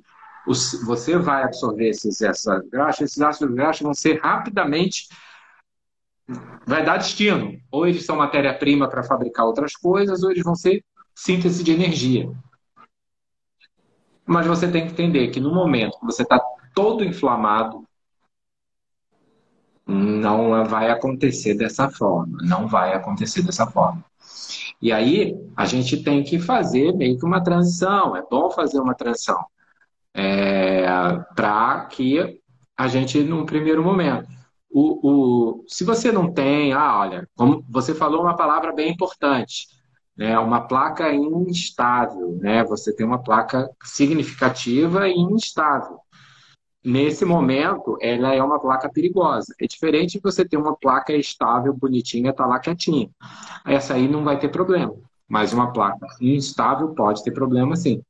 [0.46, 5.08] você vai absorver esses ácidos graxos, esses ácidos graxos vão ser rapidamente
[6.66, 7.60] vai dar destino.
[7.72, 10.84] Ou eles são matéria-prima para fabricar outras coisas, ou eles vão ser
[11.16, 12.32] síntese de energia.
[14.26, 16.40] Mas você tem que entender que no momento que você está
[16.74, 17.86] todo inflamado,
[19.86, 22.38] Não vai acontecer dessa forma.
[22.42, 24.04] Não vai acontecer dessa forma.
[24.82, 28.16] E aí a gente tem que fazer meio que uma transição.
[28.16, 29.44] É bom fazer uma transição
[30.14, 30.86] é,
[31.36, 32.40] para que
[32.78, 34.28] a gente, num primeiro momento,
[34.70, 39.68] o, o, se você não tem, ah, olha, como você falou uma palavra bem importante,
[40.16, 42.64] né, uma placa instável, né?
[42.66, 45.98] Você tem uma placa significativa e instável.
[46.84, 49.54] Nesse momento, ela é uma placa perigosa.
[49.60, 53.10] É diferente de você ter uma placa estável, bonitinha, tá lá quietinha.
[53.66, 54.94] Essa aí não vai ter problema.
[55.28, 58.02] Mas uma placa instável pode ter problema sim.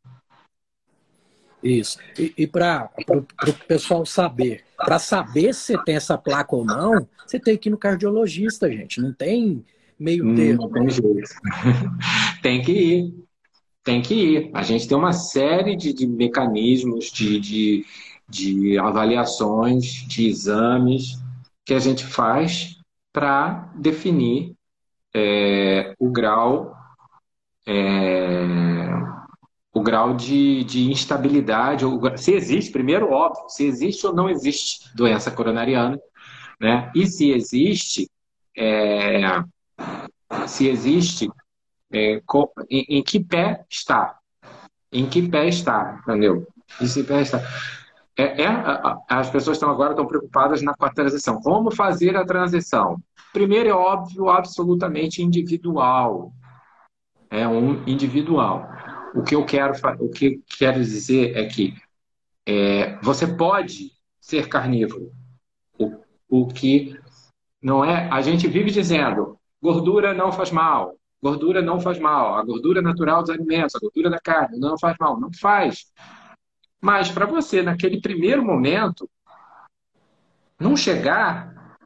[1.64, 1.98] Isso.
[2.18, 7.08] E, e para o pessoal saber, para saber se você tem essa placa ou não,
[7.26, 9.02] você tem que ir no cardiologista, gente.
[9.02, 9.64] Não tem
[10.00, 10.64] meio hum, termo.
[10.64, 11.30] Não tem jeito.
[12.42, 13.14] tem que ir.
[13.84, 14.52] Tem que ir.
[14.54, 17.86] A gente tem uma série de, de mecanismos de, de
[18.32, 21.22] de avaliações, de exames
[21.66, 22.78] que a gente faz
[23.12, 24.56] para definir
[25.14, 26.74] é, o grau
[27.68, 28.46] é,
[29.82, 31.84] o grau de, de instabilidade,
[32.16, 36.00] se existe, primeiro, óbvio, se existe ou não existe doença coronariana,
[36.60, 36.92] né?
[36.96, 38.08] E se existe,
[38.56, 39.44] é,
[40.46, 41.28] se existe,
[41.92, 42.22] é,
[42.70, 44.20] em, em, que pé está?
[44.92, 46.48] Em que pé está, entendeu?
[46.80, 47.42] Em que pé está?
[48.16, 48.48] É, é,
[49.10, 51.42] as pessoas estão agora estão preocupadas na, com a transição.
[51.42, 52.98] Como fazer a transição?
[53.34, 56.32] Primeiro é óbvio, absolutamente individual.
[57.32, 58.70] É um individual.
[59.14, 61.76] O que eu quero, o que quero dizer é que
[62.46, 65.12] é, você pode ser carnívoro.
[65.78, 67.00] O, o que
[67.62, 68.10] não é.
[68.10, 73.22] A gente vive dizendo gordura não faz mal, gordura não faz mal, a gordura natural
[73.22, 75.20] dos alimentos, a gordura da carne não faz mal.
[75.20, 75.92] Não faz.
[76.80, 79.10] Mas para você, naquele primeiro momento,
[80.60, 81.78] não chegar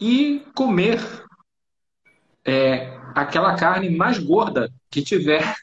[0.00, 1.00] e comer
[2.44, 5.54] é, aquela carne mais gorda que tiver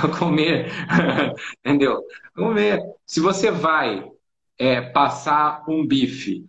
[0.18, 0.70] comer,
[1.64, 2.02] entendeu?
[2.34, 2.80] Comer.
[3.06, 4.10] Se você vai
[4.58, 6.46] é, passar um bife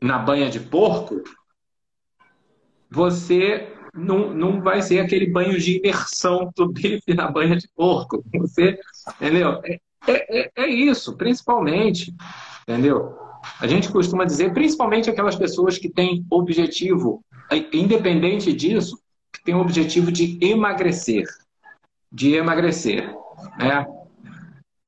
[0.00, 1.22] na banha de porco,
[2.90, 8.24] você não, não vai ser aquele banho de imersão do bife na banha de porco.
[8.34, 8.78] Você,
[9.20, 9.60] entendeu?
[9.64, 12.14] É, é, é, é isso, principalmente,
[12.62, 13.16] entendeu?
[13.60, 17.24] A gente costuma dizer, principalmente aquelas pessoas que têm objetivo,
[17.72, 18.98] independente disso,
[19.32, 21.26] que têm o objetivo de emagrecer.
[22.10, 23.14] De emagrecer.
[23.58, 23.86] Né?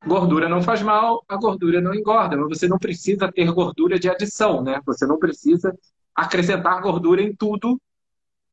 [0.07, 4.09] Gordura não faz mal, a gordura não engorda, mas você não precisa ter gordura de
[4.09, 4.81] adição, né?
[4.87, 5.77] Você não precisa
[6.15, 7.81] acrescentar gordura em tudo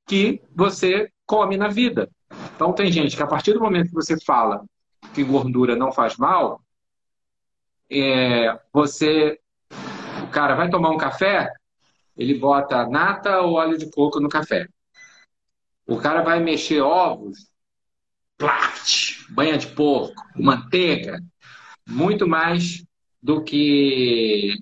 [0.05, 2.09] que você come na vida.
[2.55, 4.65] Então tem gente que a partir do momento que você fala
[5.13, 6.61] que gordura não faz mal,
[7.89, 9.39] é, você,
[10.23, 11.51] o cara vai tomar um café,
[12.17, 14.67] ele bota nata ou óleo de coco no café.
[15.87, 17.49] O cara vai mexer ovos,
[18.37, 21.21] plat, banha de porco, manteiga,
[21.87, 22.83] muito mais
[23.21, 24.53] do que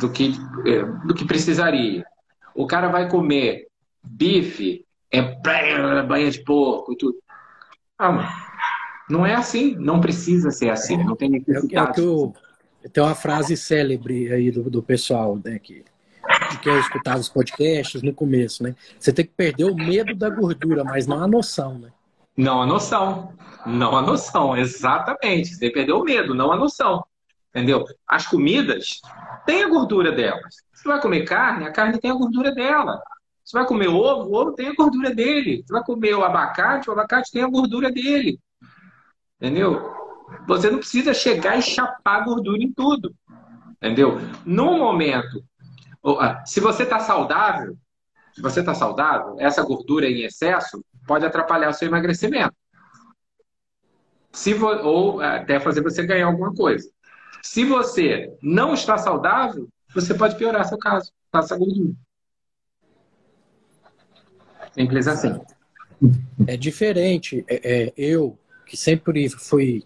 [0.00, 0.32] do que
[0.66, 2.04] é, do que precisaria.
[2.54, 3.66] O cara vai comer
[4.02, 5.22] bife, é
[6.02, 7.18] banha de porco e tudo.
[7.98, 8.50] Ah,
[9.08, 11.74] não é assim, não precisa ser assim, não tem necessidade.
[11.74, 12.34] É, é que eu,
[12.92, 15.84] tem uma frase célebre aí do, do pessoal, né, que,
[16.62, 18.74] que eu escutava os podcasts no começo, né?
[18.98, 21.90] Você tem que perder o medo da gordura, mas não a noção, né?
[22.36, 23.34] Não a noção.
[23.66, 25.54] Não a noção, exatamente.
[25.54, 27.04] Você perder o medo, não a noção.
[27.50, 27.84] Entendeu?
[28.06, 29.00] As comidas
[29.44, 30.56] têm a gordura delas.
[30.72, 33.00] Você vai comer carne, a carne tem a gordura dela.
[33.44, 35.62] Você vai comer ovo, o ovo tem a gordura dele.
[35.64, 38.40] Você vai comer o abacate, o abacate tem a gordura dele.
[39.40, 39.92] Entendeu?
[40.46, 43.14] Você não precisa chegar e chapar gordura em tudo.
[43.76, 44.18] Entendeu?
[44.46, 45.44] No momento,
[46.46, 47.76] se você está saudável,
[48.34, 52.54] se você está saudável, essa gordura em excesso pode atrapalhar o seu emagrecimento.
[54.32, 54.68] Se vo...
[54.68, 56.88] Ou até fazer você ganhar alguma coisa.
[57.42, 61.92] Se você não está saudável, você pode piorar seu caso, passa gordura.
[64.72, 65.38] Simples assim.
[66.46, 67.44] É diferente.
[67.46, 69.82] É, é, eu, que sempre fui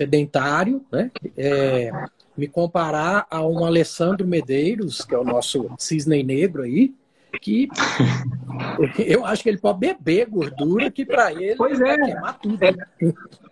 [0.00, 1.10] sedentário, né?
[1.36, 1.90] É,
[2.36, 6.94] me comparar a um Alessandro Medeiros, que é o nosso cisne negro aí,
[7.30, 7.68] que
[8.98, 11.96] eu acho que ele pode beber gordura, que para ele pois é.
[11.96, 12.62] queimar tudo.
[12.62, 12.72] É.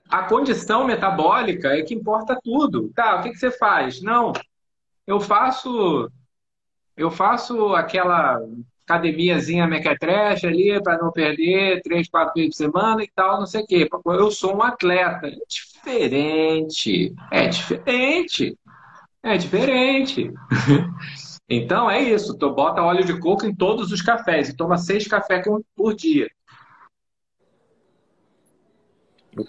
[0.08, 2.90] A condição metabólica é que importa tudo.
[2.94, 4.00] Tá, o que, que você faz?
[4.02, 4.32] Não,
[5.06, 6.10] eu faço
[6.96, 8.40] eu faço aquela
[8.84, 13.62] academiazinha mequetrefe ali para não perder três, quatro vezes por semana e tal, não sei
[13.62, 13.88] o quê.
[14.06, 15.28] Eu sou um atleta.
[15.28, 17.14] É diferente.
[17.30, 18.58] É diferente.
[19.22, 20.32] É diferente.
[21.49, 25.07] Então é isso, tu bota óleo de coco em todos os cafés e toma seis
[25.07, 25.42] cafés
[25.74, 26.28] por dia.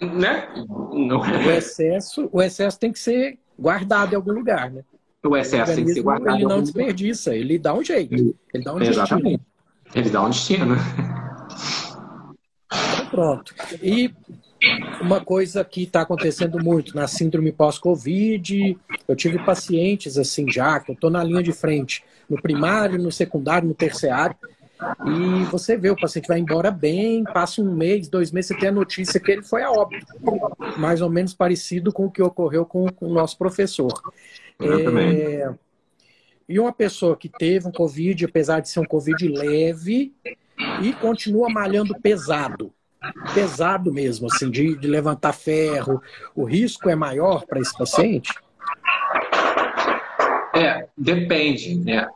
[0.00, 0.48] Né?
[0.92, 1.24] Não.
[1.24, 1.46] É.
[1.46, 4.82] O excesso, o excesso tem que ser guardado em algum lugar, né?
[5.22, 6.36] O excesso o tem que ser guardado.
[6.36, 8.14] Ele não desperdiça, ele dá um jeito.
[8.54, 9.24] Ele dá um Exatamente.
[9.24, 9.46] destino.
[9.94, 10.76] Ele dá um destino.
[12.66, 13.54] Então, pronto.
[13.82, 14.14] E
[15.00, 20.90] uma coisa que está acontecendo muito na síndrome pós-Covid, eu tive pacientes assim já, que
[20.90, 24.36] eu estou na linha de frente, no primário, no secundário, no terciário,
[25.04, 28.68] e você vê, o paciente vai embora bem, passa um mês, dois meses, você tem
[28.70, 30.06] a notícia que ele foi a óbito.
[30.78, 33.92] Mais ou menos parecido com o que ocorreu com, com o nosso professor.
[34.58, 35.52] É...
[36.48, 40.12] E uma pessoa que teve um Covid, apesar de ser um Covid leve,
[40.82, 42.72] e continua malhando pesado.
[43.34, 46.00] Pesado mesmo, assim, de, de levantar ferro.
[46.34, 48.32] O risco é maior para esse paciente?
[50.54, 51.76] É, depende.
[51.76, 52.06] Né?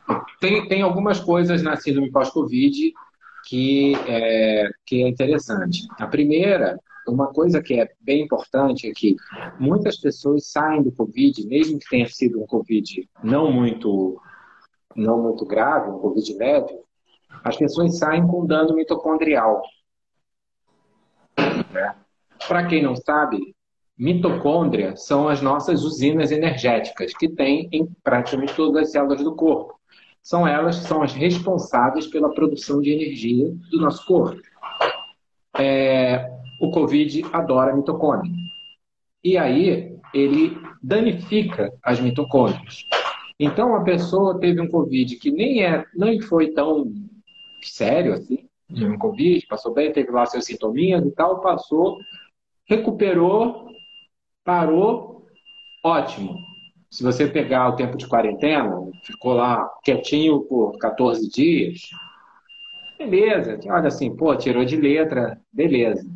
[0.41, 2.93] Tem, tem algumas coisas na síndrome pós-Covid
[3.47, 5.87] que é, que é interessante.
[5.99, 9.17] A primeira, uma coisa que é bem importante é que
[9.59, 14.21] muitas pessoas saem do Covid, mesmo que tenha sido um Covid não muito,
[14.97, 16.79] não muito grave, um Covid leve,
[17.43, 19.63] as pessoas saem com dano mitocondrial.
[21.75, 21.95] Né?
[22.47, 23.55] Para quem não sabe,
[23.99, 29.79] Mitocôndria são as nossas usinas energéticas que tem em praticamente todas as células do corpo.
[30.23, 34.41] São elas que são as responsáveis pela produção de energia do nosso corpo.
[35.59, 38.33] É, o Covid adora mitocôndria.
[39.23, 42.85] E aí ele danifica as mitocôndrias.
[43.39, 46.93] Então a pessoa teve um Covid que nem é, nem foi tão
[47.63, 51.99] sério assim, um Covid, passou bem, teve lá seus sintominhas e tal, passou,
[52.67, 53.65] recuperou
[54.45, 55.27] Parou,
[55.83, 56.37] ótimo.
[56.91, 58.71] Se você pegar o tempo de quarentena,
[59.03, 61.81] ficou lá quietinho por 14 dias,
[62.99, 63.59] beleza.
[63.67, 66.07] Olha assim, pô, tirou de letra, beleza.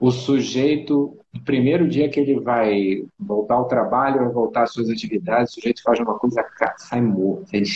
[0.00, 4.90] O sujeito, no primeiro dia que ele vai voltar ao trabalho, vai voltar às suas
[4.90, 6.44] atividades, o sujeito faz uma coisa,
[6.76, 7.46] sai morto.
[7.52, 7.66] Ele,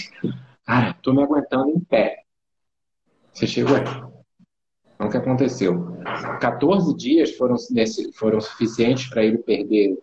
[0.67, 2.22] cara, tô me aguentando em pé.
[3.33, 3.83] Você chegou aí.
[4.95, 5.97] Então, o que aconteceu?
[6.41, 7.57] 14 dias foram,
[8.15, 9.99] foram suficientes para ele perder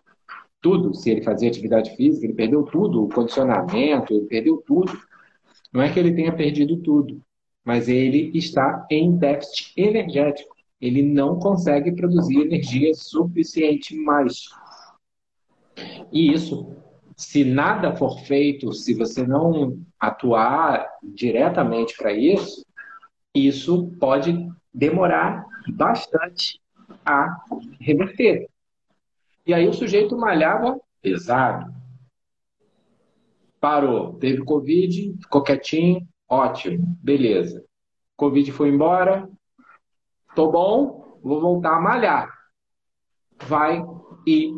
[0.62, 0.94] tudo.
[0.94, 4.92] Se ele fazia atividade física, ele perdeu tudo, o condicionamento, ele perdeu tudo.
[5.72, 7.22] Não é que ele tenha perdido tudo,
[7.64, 10.56] mas ele está em déficit energético.
[10.82, 14.50] Ele não consegue produzir energia suficiente mais.
[16.12, 16.76] E isso,
[17.16, 22.66] se nada for feito, se você não atuar diretamente para isso,
[23.48, 26.62] isso pode demorar bastante
[27.06, 27.38] a
[27.80, 28.50] reverter.
[29.46, 31.74] E aí o sujeito malhava pesado.
[33.60, 37.66] Parou, teve Covid, ficou quietinho, ótimo, beleza.
[38.16, 39.30] Covid foi embora,
[40.36, 42.34] tô bom, vou voltar a malhar.
[43.48, 43.84] Vai
[44.26, 44.54] e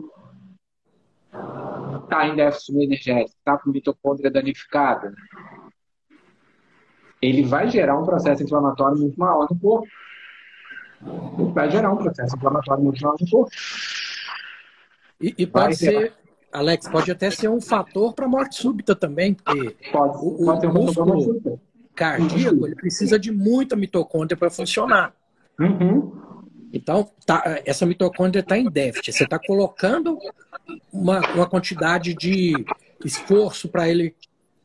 [2.10, 5.14] tá em déficit energético, tá com mitocôndria danificada.
[7.22, 9.88] Ele vai gerar um processo inflamatório muito maior no corpo
[11.54, 13.52] vai gerar um processo inflamatório muito maior no corpo.
[15.20, 16.14] E, e pode ser,
[16.52, 20.74] Alex, pode até ser um fator para morte súbita também, porque pode, o, pode o
[20.74, 21.60] músculo
[21.96, 25.14] cardíaco ele precisa de muita mitocôndria para funcionar.
[25.60, 26.12] Uhum.
[26.74, 29.12] Então, tá, essa mitocôndria está em déficit.
[29.12, 30.18] Você está colocando
[30.92, 32.54] uma, uma quantidade de
[33.04, 34.16] esforço para ele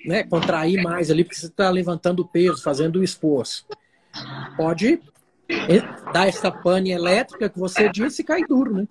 [0.07, 3.66] né, contrair mais ali, porque você está levantando peso, fazendo o esforço.
[4.57, 5.00] Pode
[6.12, 8.88] dá essa pane elétrica que você disse e cai duro, né?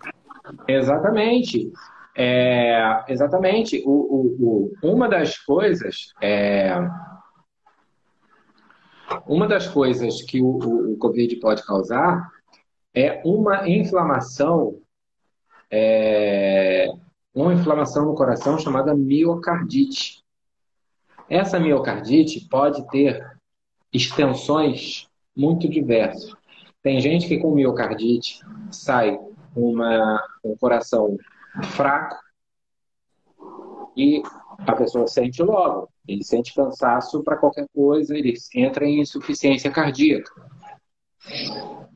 [0.68, 1.72] Exatamente.
[2.16, 3.84] É, exatamente.
[3.86, 6.74] O, o, o, uma das coisas é,
[9.28, 12.30] uma das coisas que o, o, Covid pode causar
[12.94, 14.80] é uma inflamação,
[15.70, 16.88] é,
[17.34, 20.24] uma inflamação no coração chamada miocardite.
[21.30, 23.26] Essa miocardite pode ter
[23.92, 26.34] extensões muito diversas.
[26.82, 29.20] Tem gente que com miocardite sai
[29.56, 31.18] uma, um coração
[31.64, 32.18] fraco
[33.98, 34.22] e
[34.60, 35.90] a pessoa sente logo.
[36.08, 40.32] Ele sente cansaço para qualquer coisa, ele entra em insuficiência cardíaca.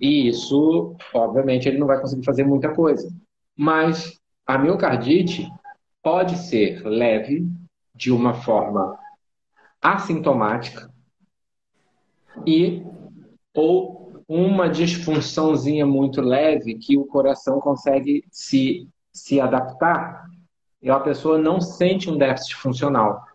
[0.01, 3.07] E isso, obviamente, ele não vai conseguir fazer muita coisa.
[3.55, 4.17] Mas
[4.47, 5.47] a miocardite
[6.01, 7.45] pode ser leve,
[7.93, 8.97] de uma forma
[9.81, 10.91] assintomática,
[12.45, 12.83] e
[13.53, 20.29] ou uma disfunçãozinha muito leve que o coração consegue se, se adaptar
[20.81, 23.25] e a pessoa não sente um déficit funcional.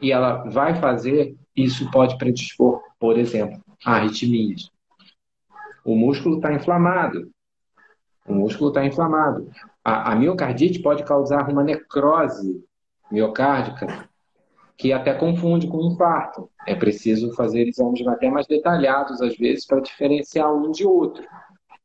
[0.00, 4.68] e ela vai fazer, isso pode predispor, por exemplo, a arritmias.
[5.84, 7.30] O músculo está inflamado.
[8.26, 9.50] O músculo está inflamado.
[9.82, 12.62] A, a miocardite pode causar uma necrose
[13.10, 14.08] miocárdica
[14.76, 16.50] que até confunde com infarto.
[16.66, 21.24] É preciso fazer exames até mais detalhados, às vezes, para diferenciar um de outro.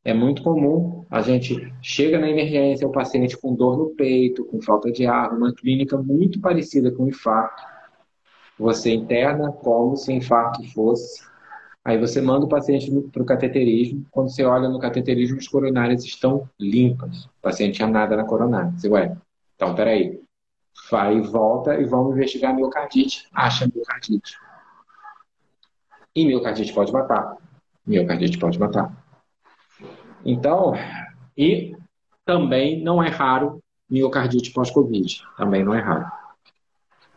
[0.02, 4.60] É muito comum a gente chega na emergência, o paciente com dor no peito, com
[4.62, 7.62] falta de ar, uma clínica muito parecida com infarto.
[8.58, 11.22] Você interna como se infarto fosse.
[11.84, 14.04] Aí você manda o paciente para o cateterismo.
[14.10, 17.24] Quando você olha no cateterismo, as coronárias estão limpas.
[17.24, 18.72] O paciente tinha nada na coronária.
[18.76, 19.16] Você, ué,
[19.54, 20.20] então peraí.
[20.90, 23.28] Vai e volta e vamos investigar miocardite.
[23.32, 24.36] Acha miocardite.
[26.14, 27.36] E miocardite pode matar.
[27.86, 28.92] Miocardite pode matar.
[30.24, 30.74] Então,
[31.36, 31.76] e
[32.24, 35.22] também não é raro miocardite pós-Covid.
[35.36, 36.10] Também não é raro.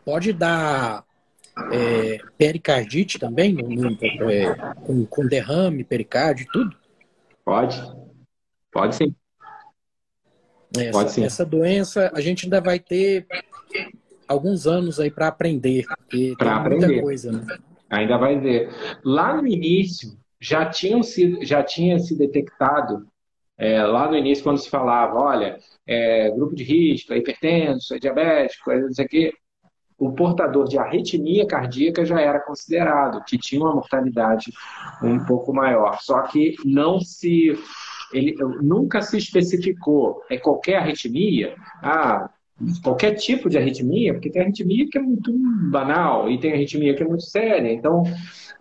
[0.06, 1.04] Pode dar
[1.72, 3.56] é, pericardite também,
[4.30, 6.76] é, com, com derrame, pericárdio, tudo?
[7.46, 7.80] Pode.
[8.72, 9.16] Pode sim.
[10.76, 11.24] Essa.
[11.24, 13.28] Essa doença a gente ainda vai ter
[14.28, 16.88] alguns anos aí para aprender, porque pra tem aprender.
[16.88, 17.58] muita coisa, né?
[17.90, 18.70] Ainda vai ver.
[19.04, 23.06] Lá no início, já, tinham sido, já tinha se detectado,
[23.58, 28.00] é, lá no início, quando se falava, olha, é, grupo de risco, é hipertenso, é
[28.00, 29.34] diabético, é não sei o quê,
[29.98, 34.52] o portador de arritmia cardíaca já era considerado, que tinha uma mortalidade
[35.02, 35.98] um pouco maior.
[36.02, 37.58] Só que não se.
[38.14, 40.22] Ele nunca se especificou.
[40.30, 41.56] É qualquer arritmia?
[41.82, 42.30] Ah,
[42.84, 45.34] qualquer tipo de arritmia, porque tem arritmia que é muito
[45.70, 47.72] banal e tem arritmia que é muito séria.
[47.72, 48.04] Então,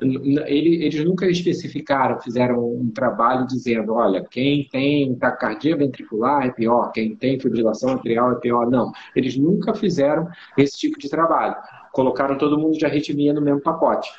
[0.01, 6.91] ele, eles nunca especificaram, fizeram um trabalho dizendo, olha, quem tem taquicardia ventricular é pior,
[6.93, 8.69] quem tem fibrilação atrial é pior.
[8.71, 11.57] Não, eles nunca fizeram esse tipo de trabalho.
[11.93, 14.11] Colocaram todo mundo de arritmia no mesmo pacote.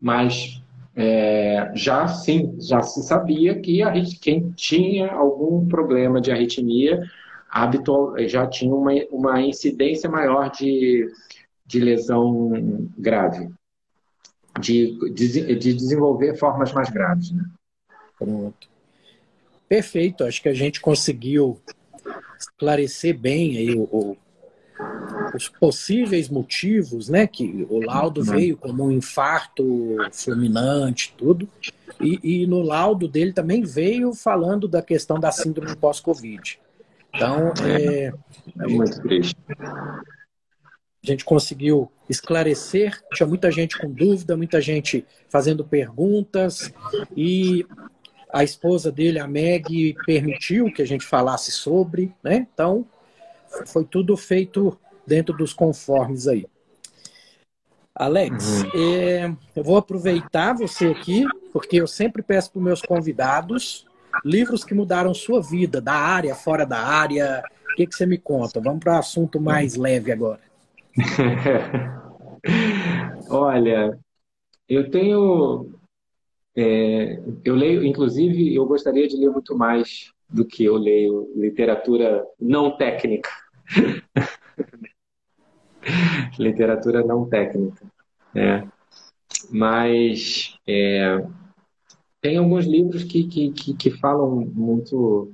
[0.00, 0.62] Mas
[0.94, 7.00] é, já sim, já se sabia que a, quem tinha algum problema de arritmia
[7.50, 11.10] habitual, já tinha uma, uma incidência maior de,
[11.66, 13.48] de lesão grave,
[14.60, 17.30] de, de, de desenvolver formas mais graves.
[17.32, 17.44] Né?
[18.18, 18.68] Pronto.
[19.68, 21.58] Perfeito, acho que a gente conseguiu
[22.38, 24.16] esclarecer bem aí o, o,
[25.34, 27.26] os possíveis motivos, né?
[27.26, 28.26] Que o laudo uhum.
[28.26, 31.48] veio como um infarto fulminante, tudo.
[32.00, 36.58] E, e, no laudo dele também veio falando da questão da síndrome pós-Covid.
[37.14, 38.12] Então, é,
[38.58, 39.36] é muito triste.
[39.58, 46.72] A gente conseguiu esclarecer, tinha muita gente com dúvida, muita gente fazendo perguntas,
[47.16, 47.66] e
[48.32, 52.46] a esposa dele, a Meg, permitiu que a gente falasse sobre, né?
[52.52, 52.86] Então,
[53.66, 56.46] foi tudo feito dentro dos conformes aí.
[57.94, 58.70] Alex, uhum.
[58.74, 63.86] é, eu vou aproveitar você aqui, porque eu sempre peço para os meus convidados
[64.24, 67.42] livros que mudaram sua vida, da área, fora da área.
[67.72, 68.60] O que, que você me conta?
[68.60, 70.40] Vamos para um assunto mais leve agora.
[73.30, 73.98] Olha,
[74.68, 75.78] eu tenho.
[76.54, 82.24] É, eu leio, inclusive, eu gostaria de ler muito mais do que eu leio literatura
[82.38, 83.30] não técnica.
[86.38, 87.84] literatura não técnica.
[88.34, 88.68] Né?
[89.50, 91.24] Mas é,
[92.20, 95.32] tem alguns livros que, que, que, que falam muito,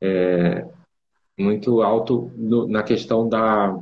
[0.00, 0.66] é,
[1.38, 3.78] muito alto no, na questão da,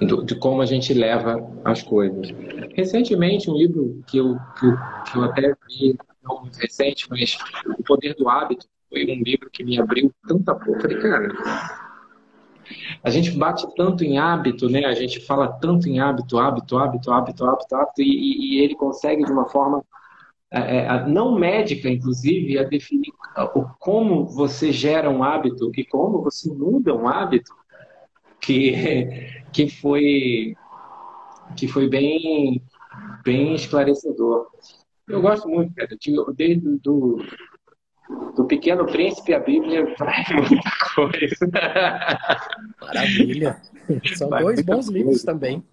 [0.00, 2.28] do, de como a gente leva as coisas.
[2.74, 4.76] Recentemente, um livro que eu, que eu,
[5.10, 7.38] que eu até vi, não muito recente, mas
[7.78, 10.80] O Poder do Hábito, foi um livro que me abriu tanta porra.
[10.80, 11.89] Falei, cara,
[13.02, 14.84] a gente bate tanto em hábito, né?
[14.84, 19.24] A gente fala tanto em hábito, hábito, hábito, hábito, hábito, hábito, e, e ele consegue
[19.24, 19.84] de uma forma
[20.50, 23.12] é, é não médica, inclusive, a definir
[23.54, 27.52] o, como você gera um hábito e como você muda um hábito
[28.40, 28.72] que,
[29.52, 30.54] que foi
[31.56, 32.62] que foi bem
[33.24, 34.48] bem esclarecedor.
[35.08, 35.88] Eu gosto muito, cara,
[36.34, 37.24] desde do,
[38.36, 41.50] do Pequeno Príncipe a Bíblia vai muita coisa.
[42.80, 43.60] Maravilha.
[44.16, 44.92] São vai dois bons coisa.
[44.92, 45.64] livros também.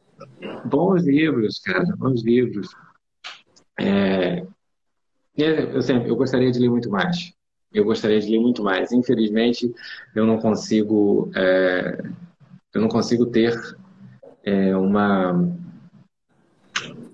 [0.65, 2.67] Bons livros, cara, bons livros.
[3.79, 4.43] É,
[5.37, 7.33] eu sempre, eu gostaria de ler muito mais.
[7.71, 8.91] Eu gostaria de ler muito mais.
[8.91, 9.71] Infelizmente,
[10.15, 12.03] eu não consigo, é,
[12.73, 13.53] eu não consigo ter
[14.43, 15.55] é, uma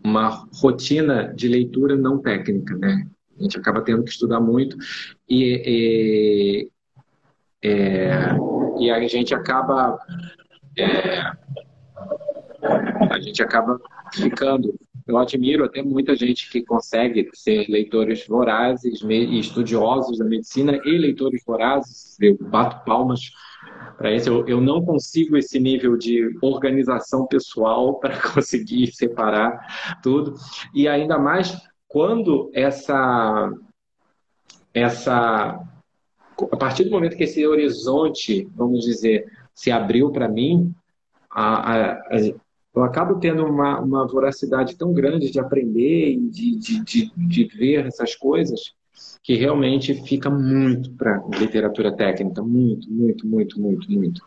[0.03, 3.07] uma rotina de leitura não técnica, né?
[3.39, 4.77] A gente acaba tendo que estudar muito
[5.27, 6.69] e,
[7.63, 8.35] e, é,
[8.79, 9.97] e a gente acaba
[10.77, 11.31] é,
[13.09, 13.79] a gente acaba
[14.13, 14.73] ficando.
[15.05, 21.43] Eu admiro até muita gente que consegue ser leitores vorazes estudiosos da medicina e leitores
[21.45, 22.17] vorazes.
[22.21, 23.19] Eu bato palmas
[23.97, 24.29] para isso.
[24.29, 30.35] Eu, eu não consigo esse nível de organização pessoal para conseguir separar tudo.
[30.73, 31.53] E ainda mais
[31.93, 33.53] quando essa
[34.73, 35.63] essa
[36.51, 40.73] a partir do momento que esse horizonte, vamos dizer, se abriu para mim,
[41.29, 42.01] a, a,
[42.75, 47.43] eu acabo tendo uma, uma voracidade tão grande de aprender e de, de, de, de
[47.55, 48.73] ver essas coisas
[49.21, 54.21] que realmente fica muito para literatura técnica, muito, muito, muito, muito, muito.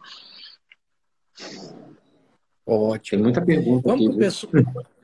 [2.64, 3.16] Ótimo.
[3.16, 4.95] Tem muita pergunta Vamos aqui.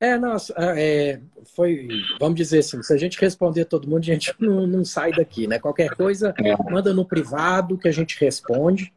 [0.00, 1.20] É, nossa, é,
[1.54, 1.86] foi,
[2.18, 5.46] vamos dizer assim, se a gente responder todo mundo, a gente não, não sai daqui,
[5.46, 5.58] né?
[5.58, 6.70] Qualquer coisa, é.
[6.70, 8.90] manda no privado que a gente responde.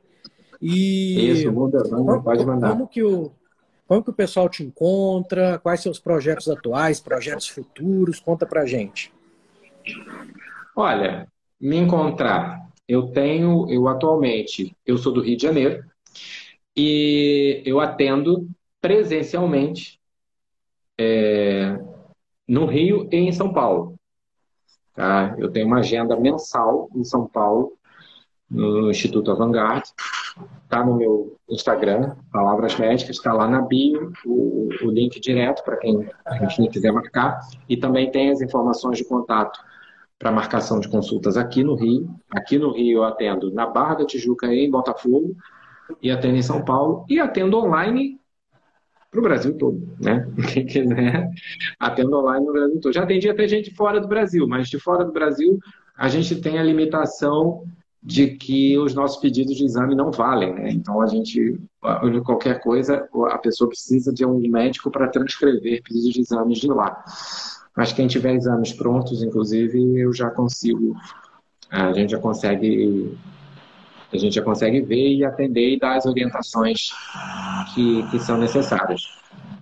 [0.61, 2.69] E Isso, muda, como, pode mandar.
[2.69, 3.31] Como que, o,
[3.85, 5.59] como que o pessoal te encontra?
[5.59, 8.21] Quais seus projetos atuais, projetos futuros?
[8.21, 9.13] Conta pra gente.
[10.73, 11.27] Olha,
[11.59, 12.65] me encontrar.
[12.87, 15.83] Eu tenho, eu atualmente, eu sou do Rio de Janeiro
[16.75, 18.49] e eu atendo
[18.79, 19.99] presencialmente
[20.97, 21.77] é,
[22.47, 23.95] no Rio e em São Paulo.
[24.93, 25.35] Tá?
[25.37, 27.73] Eu tenho uma agenda mensal em São Paulo,
[28.49, 29.89] no Instituto Avantgarde.
[30.63, 35.77] Está no meu Instagram, Palavras Médicas, está lá na bio, o, o link direto para
[35.77, 36.09] quem,
[36.55, 37.39] quem quiser marcar.
[37.69, 39.59] E também tem as informações de contato
[40.17, 42.09] para marcação de consultas aqui no Rio.
[42.31, 45.35] Aqui no Rio eu atendo na Barra da Tijuca e em Botafogo,
[46.01, 48.19] e atendo em São Paulo, e atendo online
[49.13, 50.27] para o Brasil todo, né?
[50.67, 51.29] Quiser,
[51.79, 52.93] atendo online no Brasil todo.
[52.93, 55.59] Já atendi até gente fora do Brasil, mas de fora do Brasil
[55.95, 57.63] a gente tem a limitação
[58.01, 60.71] de que os nossos pedidos de exame não valem, né?
[60.71, 61.57] Então a gente,
[62.25, 67.01] qualquer coisa, a pessoa precisa de um médico para transcrever pedidos de exames de lá.
[67.77, 70.95] Mas quem tiver exames prontos, inclusive, eu já consigo,
[71.69, 73.15] a gente já consegue,
[74.11, 76.89] a gente já consegue ver e atender e dar as orientações
[77.73, 79.01] que, que são necessárias.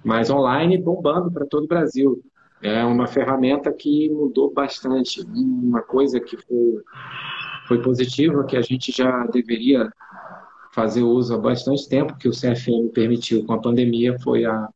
[0.04, 2.22] Mas online bombando para todo o Brasil.
[2.62, 5.22] É uma ferramenta que mudou bastante.
[5.22, 6.84] Uma coisa que foi,
[7.68, 9.92] foi positiva, que a gente já deveria
[10.72, 14.70] fazer uso há bastante tempo, que o CFM permitiu com a pandemia, foi a,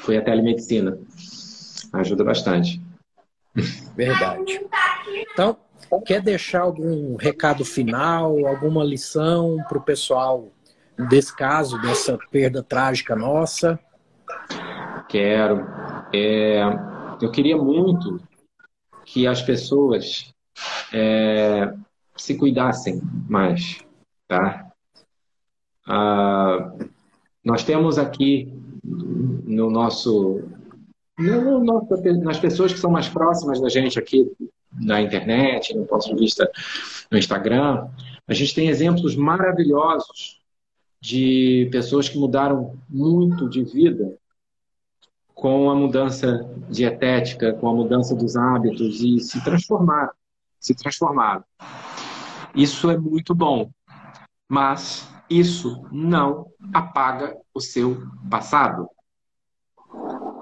[0.00, 0.98] foi a telemedicina
[2.00, 2.80] ajuda bastante.
[3.96, 4.60] Verdade.
[5.32, 5.56] Então,
[6.04, 10.48] quer deixar algum recado final, alguma lição para o pessoal
[11.08, 13.78] desse caso, dessa perda trágica nossa?
[15.08, 15.66] Quero.
[16.12, 16.62] É,
[17.20, 18.20] eu queria muito
[19.04, 20.32] que as pessoas
[20.92, 21.72] é,
[22.16, 23.78] se cuidassem mais,
[24.26, 24.70] tá?
[25.86, 26.72] Ah,
[27.44, 30.42] nós temos aqui no nosso
[31.18, 31.62] no,
[32.22, 34.30] nas pessoas que são mais próximas da gente aqui
[34.72, 36.50] na internet, no ponto de vista
[37.10, 37.86] no Instagram,
[38.26, 40.42] a gente tem exemplos maravilhosos
[41.04, 44.18] de pessoas que mudaram muito de vida
[45.34, 50.14] com a mudança dietética, com a mudança dos hábitos e se transformaram,
[50.58, 51.44] se transformaram.
[52.54, 53.70] Isso é muito bom,
[54.48, 58.88] mas isso não apaga o seu passado.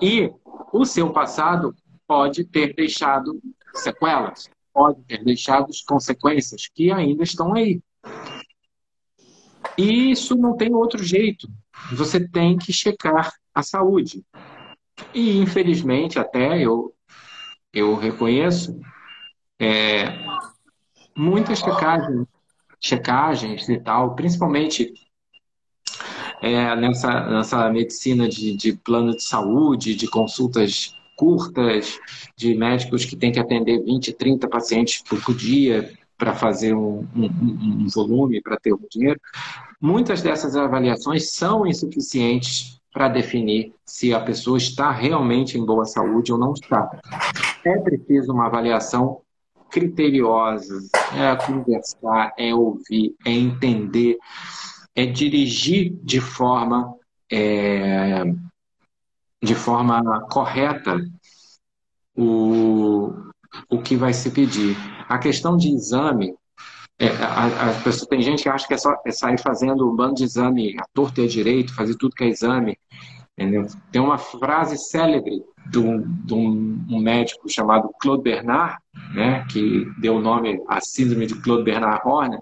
[0.01, 0.33] E
[0.73, 1.75] o seu passado
[2.07, 3.43] pode ter deixado
[3.75, 7.83] sequelas, pode ter deixado consequências que ainda estão aí.
[9.77, 11.49] E isso não tem outro jeito.
[11.93, 14.25] Você tem que checar a saúde.
[15.15, 16.95] E, infelizmente, até eu,
[17.73, 18.79] eu reconheço,
[19.59, 20.05] é,
[21.17, 22.27] muitas checagens,
[22.81, 24.93] checagens e tal, principalmente
[26.43, 32.01] é, nessa, nessa medicina de, de plano de saúde, de consultas curtas,
[32.37, 35.93] de médicos que têm que atender 20, 30 pacientes por dia
[36.23, 39.21] para fazer um, um, um volume, para ter o dinheiro.
[39.81, 46.33] Muitas dessas avaliações são insuficientes para definir se a pessoa está realmente em boa saúde
[46.33, 46.89] ou não está.
[47.65, 49.21] É preciso uma avaliação
[49.69, 50.79] criteriosa,
[51.13, 54.17] é conversar, é ouvir, é entender
[54.95, 56.95] é dirigir de forma,
[57.31, 58.23] é,
[59.43, 61.05] de forma correta
[62.15, 63.13] o,
[63.69, 64.77] o que vai se pedir.
[65.13, 66.35] A questão de exame,
[66.99, 69.95] é, a, a pessoa, tem gente que acha que é só é sair fazendo um
[69.95, 72.79] bando de exame a torto e a direito, fazer tudo que é exame.
[73.37, 73.67] Entendeu?
[73.91, 78.79] Tem uma frase célebre de um, de um, médico chamado Claude Bernard,
[79.15, 82.41] né, que deu o nome à síndrome de Claude Bernard Horner,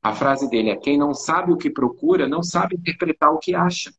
[0.00, 3.56] a frase dele é: quem não sabe o que procura não sabe interpretar o que
[3.56, 3.90] acha.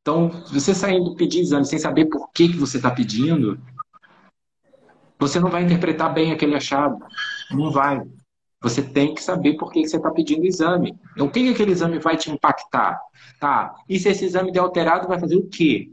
[0.00, 3.58] Então, você saindo pedir exame sem saber por que, que você está pedindo,
[5.22, 6.98] você não vai interpretar bem aquele achado.
[7.52, 8.02] Não vai.
[8.60, 10.98] Você tem que saber por que, você está pedindo exame.
[11.12, 13.00] Então, o que, que aquele exame vai te impactar?
[13.38, 13.72] Tá.
[13.88, 15.90] E se esse exame der alterado, vai fazer o quê?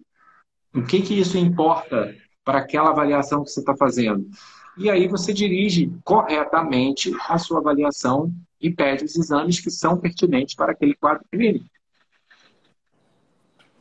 [0.74, 4.28] O que, que isso importa para aquela avaliação que você está fazendo?
[4.76, 10.56] E aí você dirige corretamente a sua avaliação e pede os exames que são pertinentes
[10.56, 11.66] para aquele quadro clínico.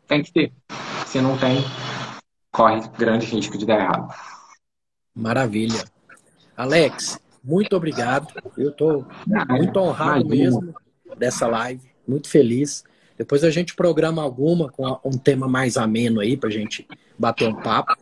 [0.06, 0.52] Tem que ter.
[1.06, 1.58] Se não tem,
[2.52, 4.37] corre grande risco de dar errado.
[5.18, 5.84] Maravilha.
[6.56, 8.28] Alex, muito obrigado.
[8.56, 9.04] Eu estou
[9.48, 10.72] muito honrado mesmo
[11.16, 12.84] dessa live, muito feliz.
[13.16, 16.86] Depois a gente programa alguma com um tema mais ameno aí para a gente
[17.18, 17.96] bater um papo.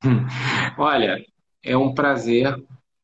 [0.78, 1.20] Olha,
[1.64, 2.54] é um prazer.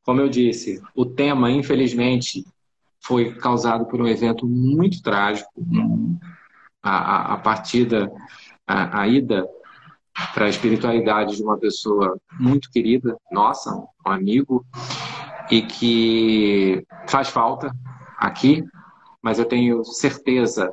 [0.04, 2.44] Como eu disse, o tema, infelizmente,
[3.00, 5.50] foi causado por um evento muito trágico.
[6.80, 8.12] A, a, a partida,
[8.64, 9.48] a, a ida
[10.32, 14.64] para a espiritualidade de uma pessoa muito querida, nossa, um amigo,
[15.50, 17.70] e que faz falta
[18.18, 18.64] aqui,
[19.22, 20.72] mas eu tenho certeza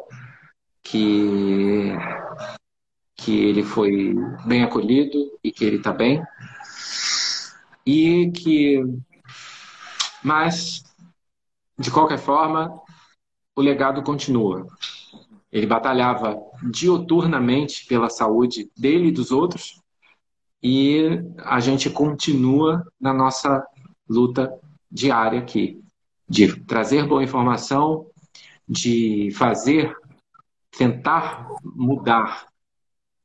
[0.83, 1.91] que,
[3.15, 4.15] que ele foi
[4.45, 6.23] bem acolhido e que ele está bem.
[7.85, 8.83] E que.
[10.23, 10.83] Mas,
[11.77, 12.79] de qualquer forma,
[13.55, 14.67] o legado continua.
[15.51, 16.41] Ele batalhava
[16.71, 19.81] dioturnamente pela saúde dele e dos outros,
[20.63, 23.65] e a gente continua na nossa
[24.07, 24.53] luta
[24.91, 25.81] diária aqui,
[26.29, 28.05] de trazer boa informação,
[28.67, 29.93] de fazer,
[30.77, 32.47] tentar mudar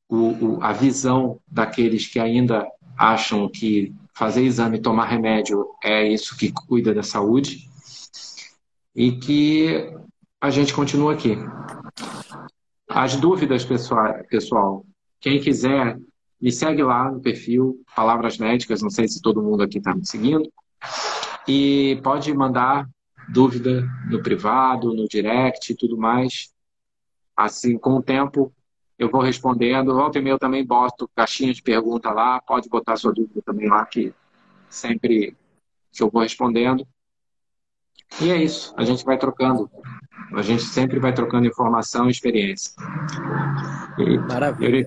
[0.09, 2.67] o, o, a visão daqueles que ainda
[2.97, 7.69] acham que fazer exame e tomar remédio é isso que cuida da saúde
[8.95, 9.93] e que
[10.41, 11.37] a gente continua aqui.
[12.99, 14.83] As dúvidas, pessoal,
[15.21, 15.99] quem quiser,
[16.41, 20.07] me segue lá no perfil Palavras Médicas, não sei se todo mundo aqui está me
[20.07, 20.51] seguindo,
[21.47, 22.89] e pode mandar
[23.29, 26.51] dúvida no privado, no direct e tudo mais.
[27.37, 28.51] Assim, com o tempo,
[28.99, 29.95] eu vou respondendo.
[29.95, 32.41] Volta e meia eu também boto caixinha de pergunta lá.
[32.41, 34.15] Pode botar sua dúvida também lá, que
[34.71, 35.37] sempre
[35.93, 36.89] que eu vou respondendo.
[38.23, 38.73] E é isso.
[38.75, 39.71] A gente vai trocando.
[40.33, 42.73] A gente sempre vai trocando informação e experiência.
[43.99, 44.87] E Maravilha.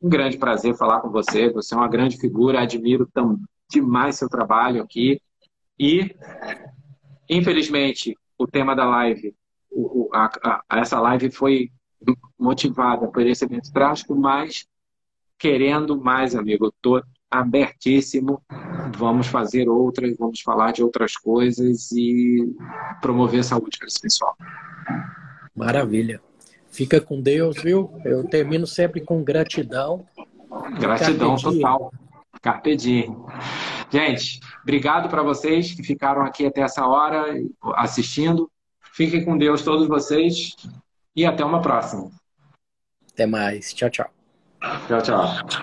[0.00, 1.50] Um grande prazer falar com você.
[1.50, 2.60] Você é uma grande figura.
[2.60, 3.38] Admiro tão,
[3.72, 5.20] demais seu trabalho aqui.
[5.78, 6.14] E,
[7.28, 9.34] infelizmente, o tema da live,
[9.70, 10.30] o, a,
[10.68, 11.70] a, essa live foi
[12.38, 14.66] motivada por esse evento trágico, mas
[15.38, 16.68] querendo mais, amigo.
[16.68, 18.42] Estou abertíssimo.
[18.96, 22.54] Vamos fazer outras, vamos falar de outras coisas e
[23.00, 24.36] promover a saúde para esse pessoal.
[25.54, 26.20] Maravilha.
[26.70, 27.92] Fica com Deus, viu?
[28.04, 30.06] Eu termino sempre com gratidão.
[30.78, 31.92] Gratidão Carpe total.
[32.40, 33.16] Carpe diem.
[33.90, 37.26] Gente, obrigado para vocês que ficaram aqui até essa hora
[37.74, 38.50] assistindo.
[38.80, 40.56] Fiquem com Deus todos vocês
[41.14, 42.10] e até uma próxima.
[43.12, 43.72] Até mais.
[43.74, 44.10] Tchau, tchau.
[44.88, 45.62] Tchau, tchau.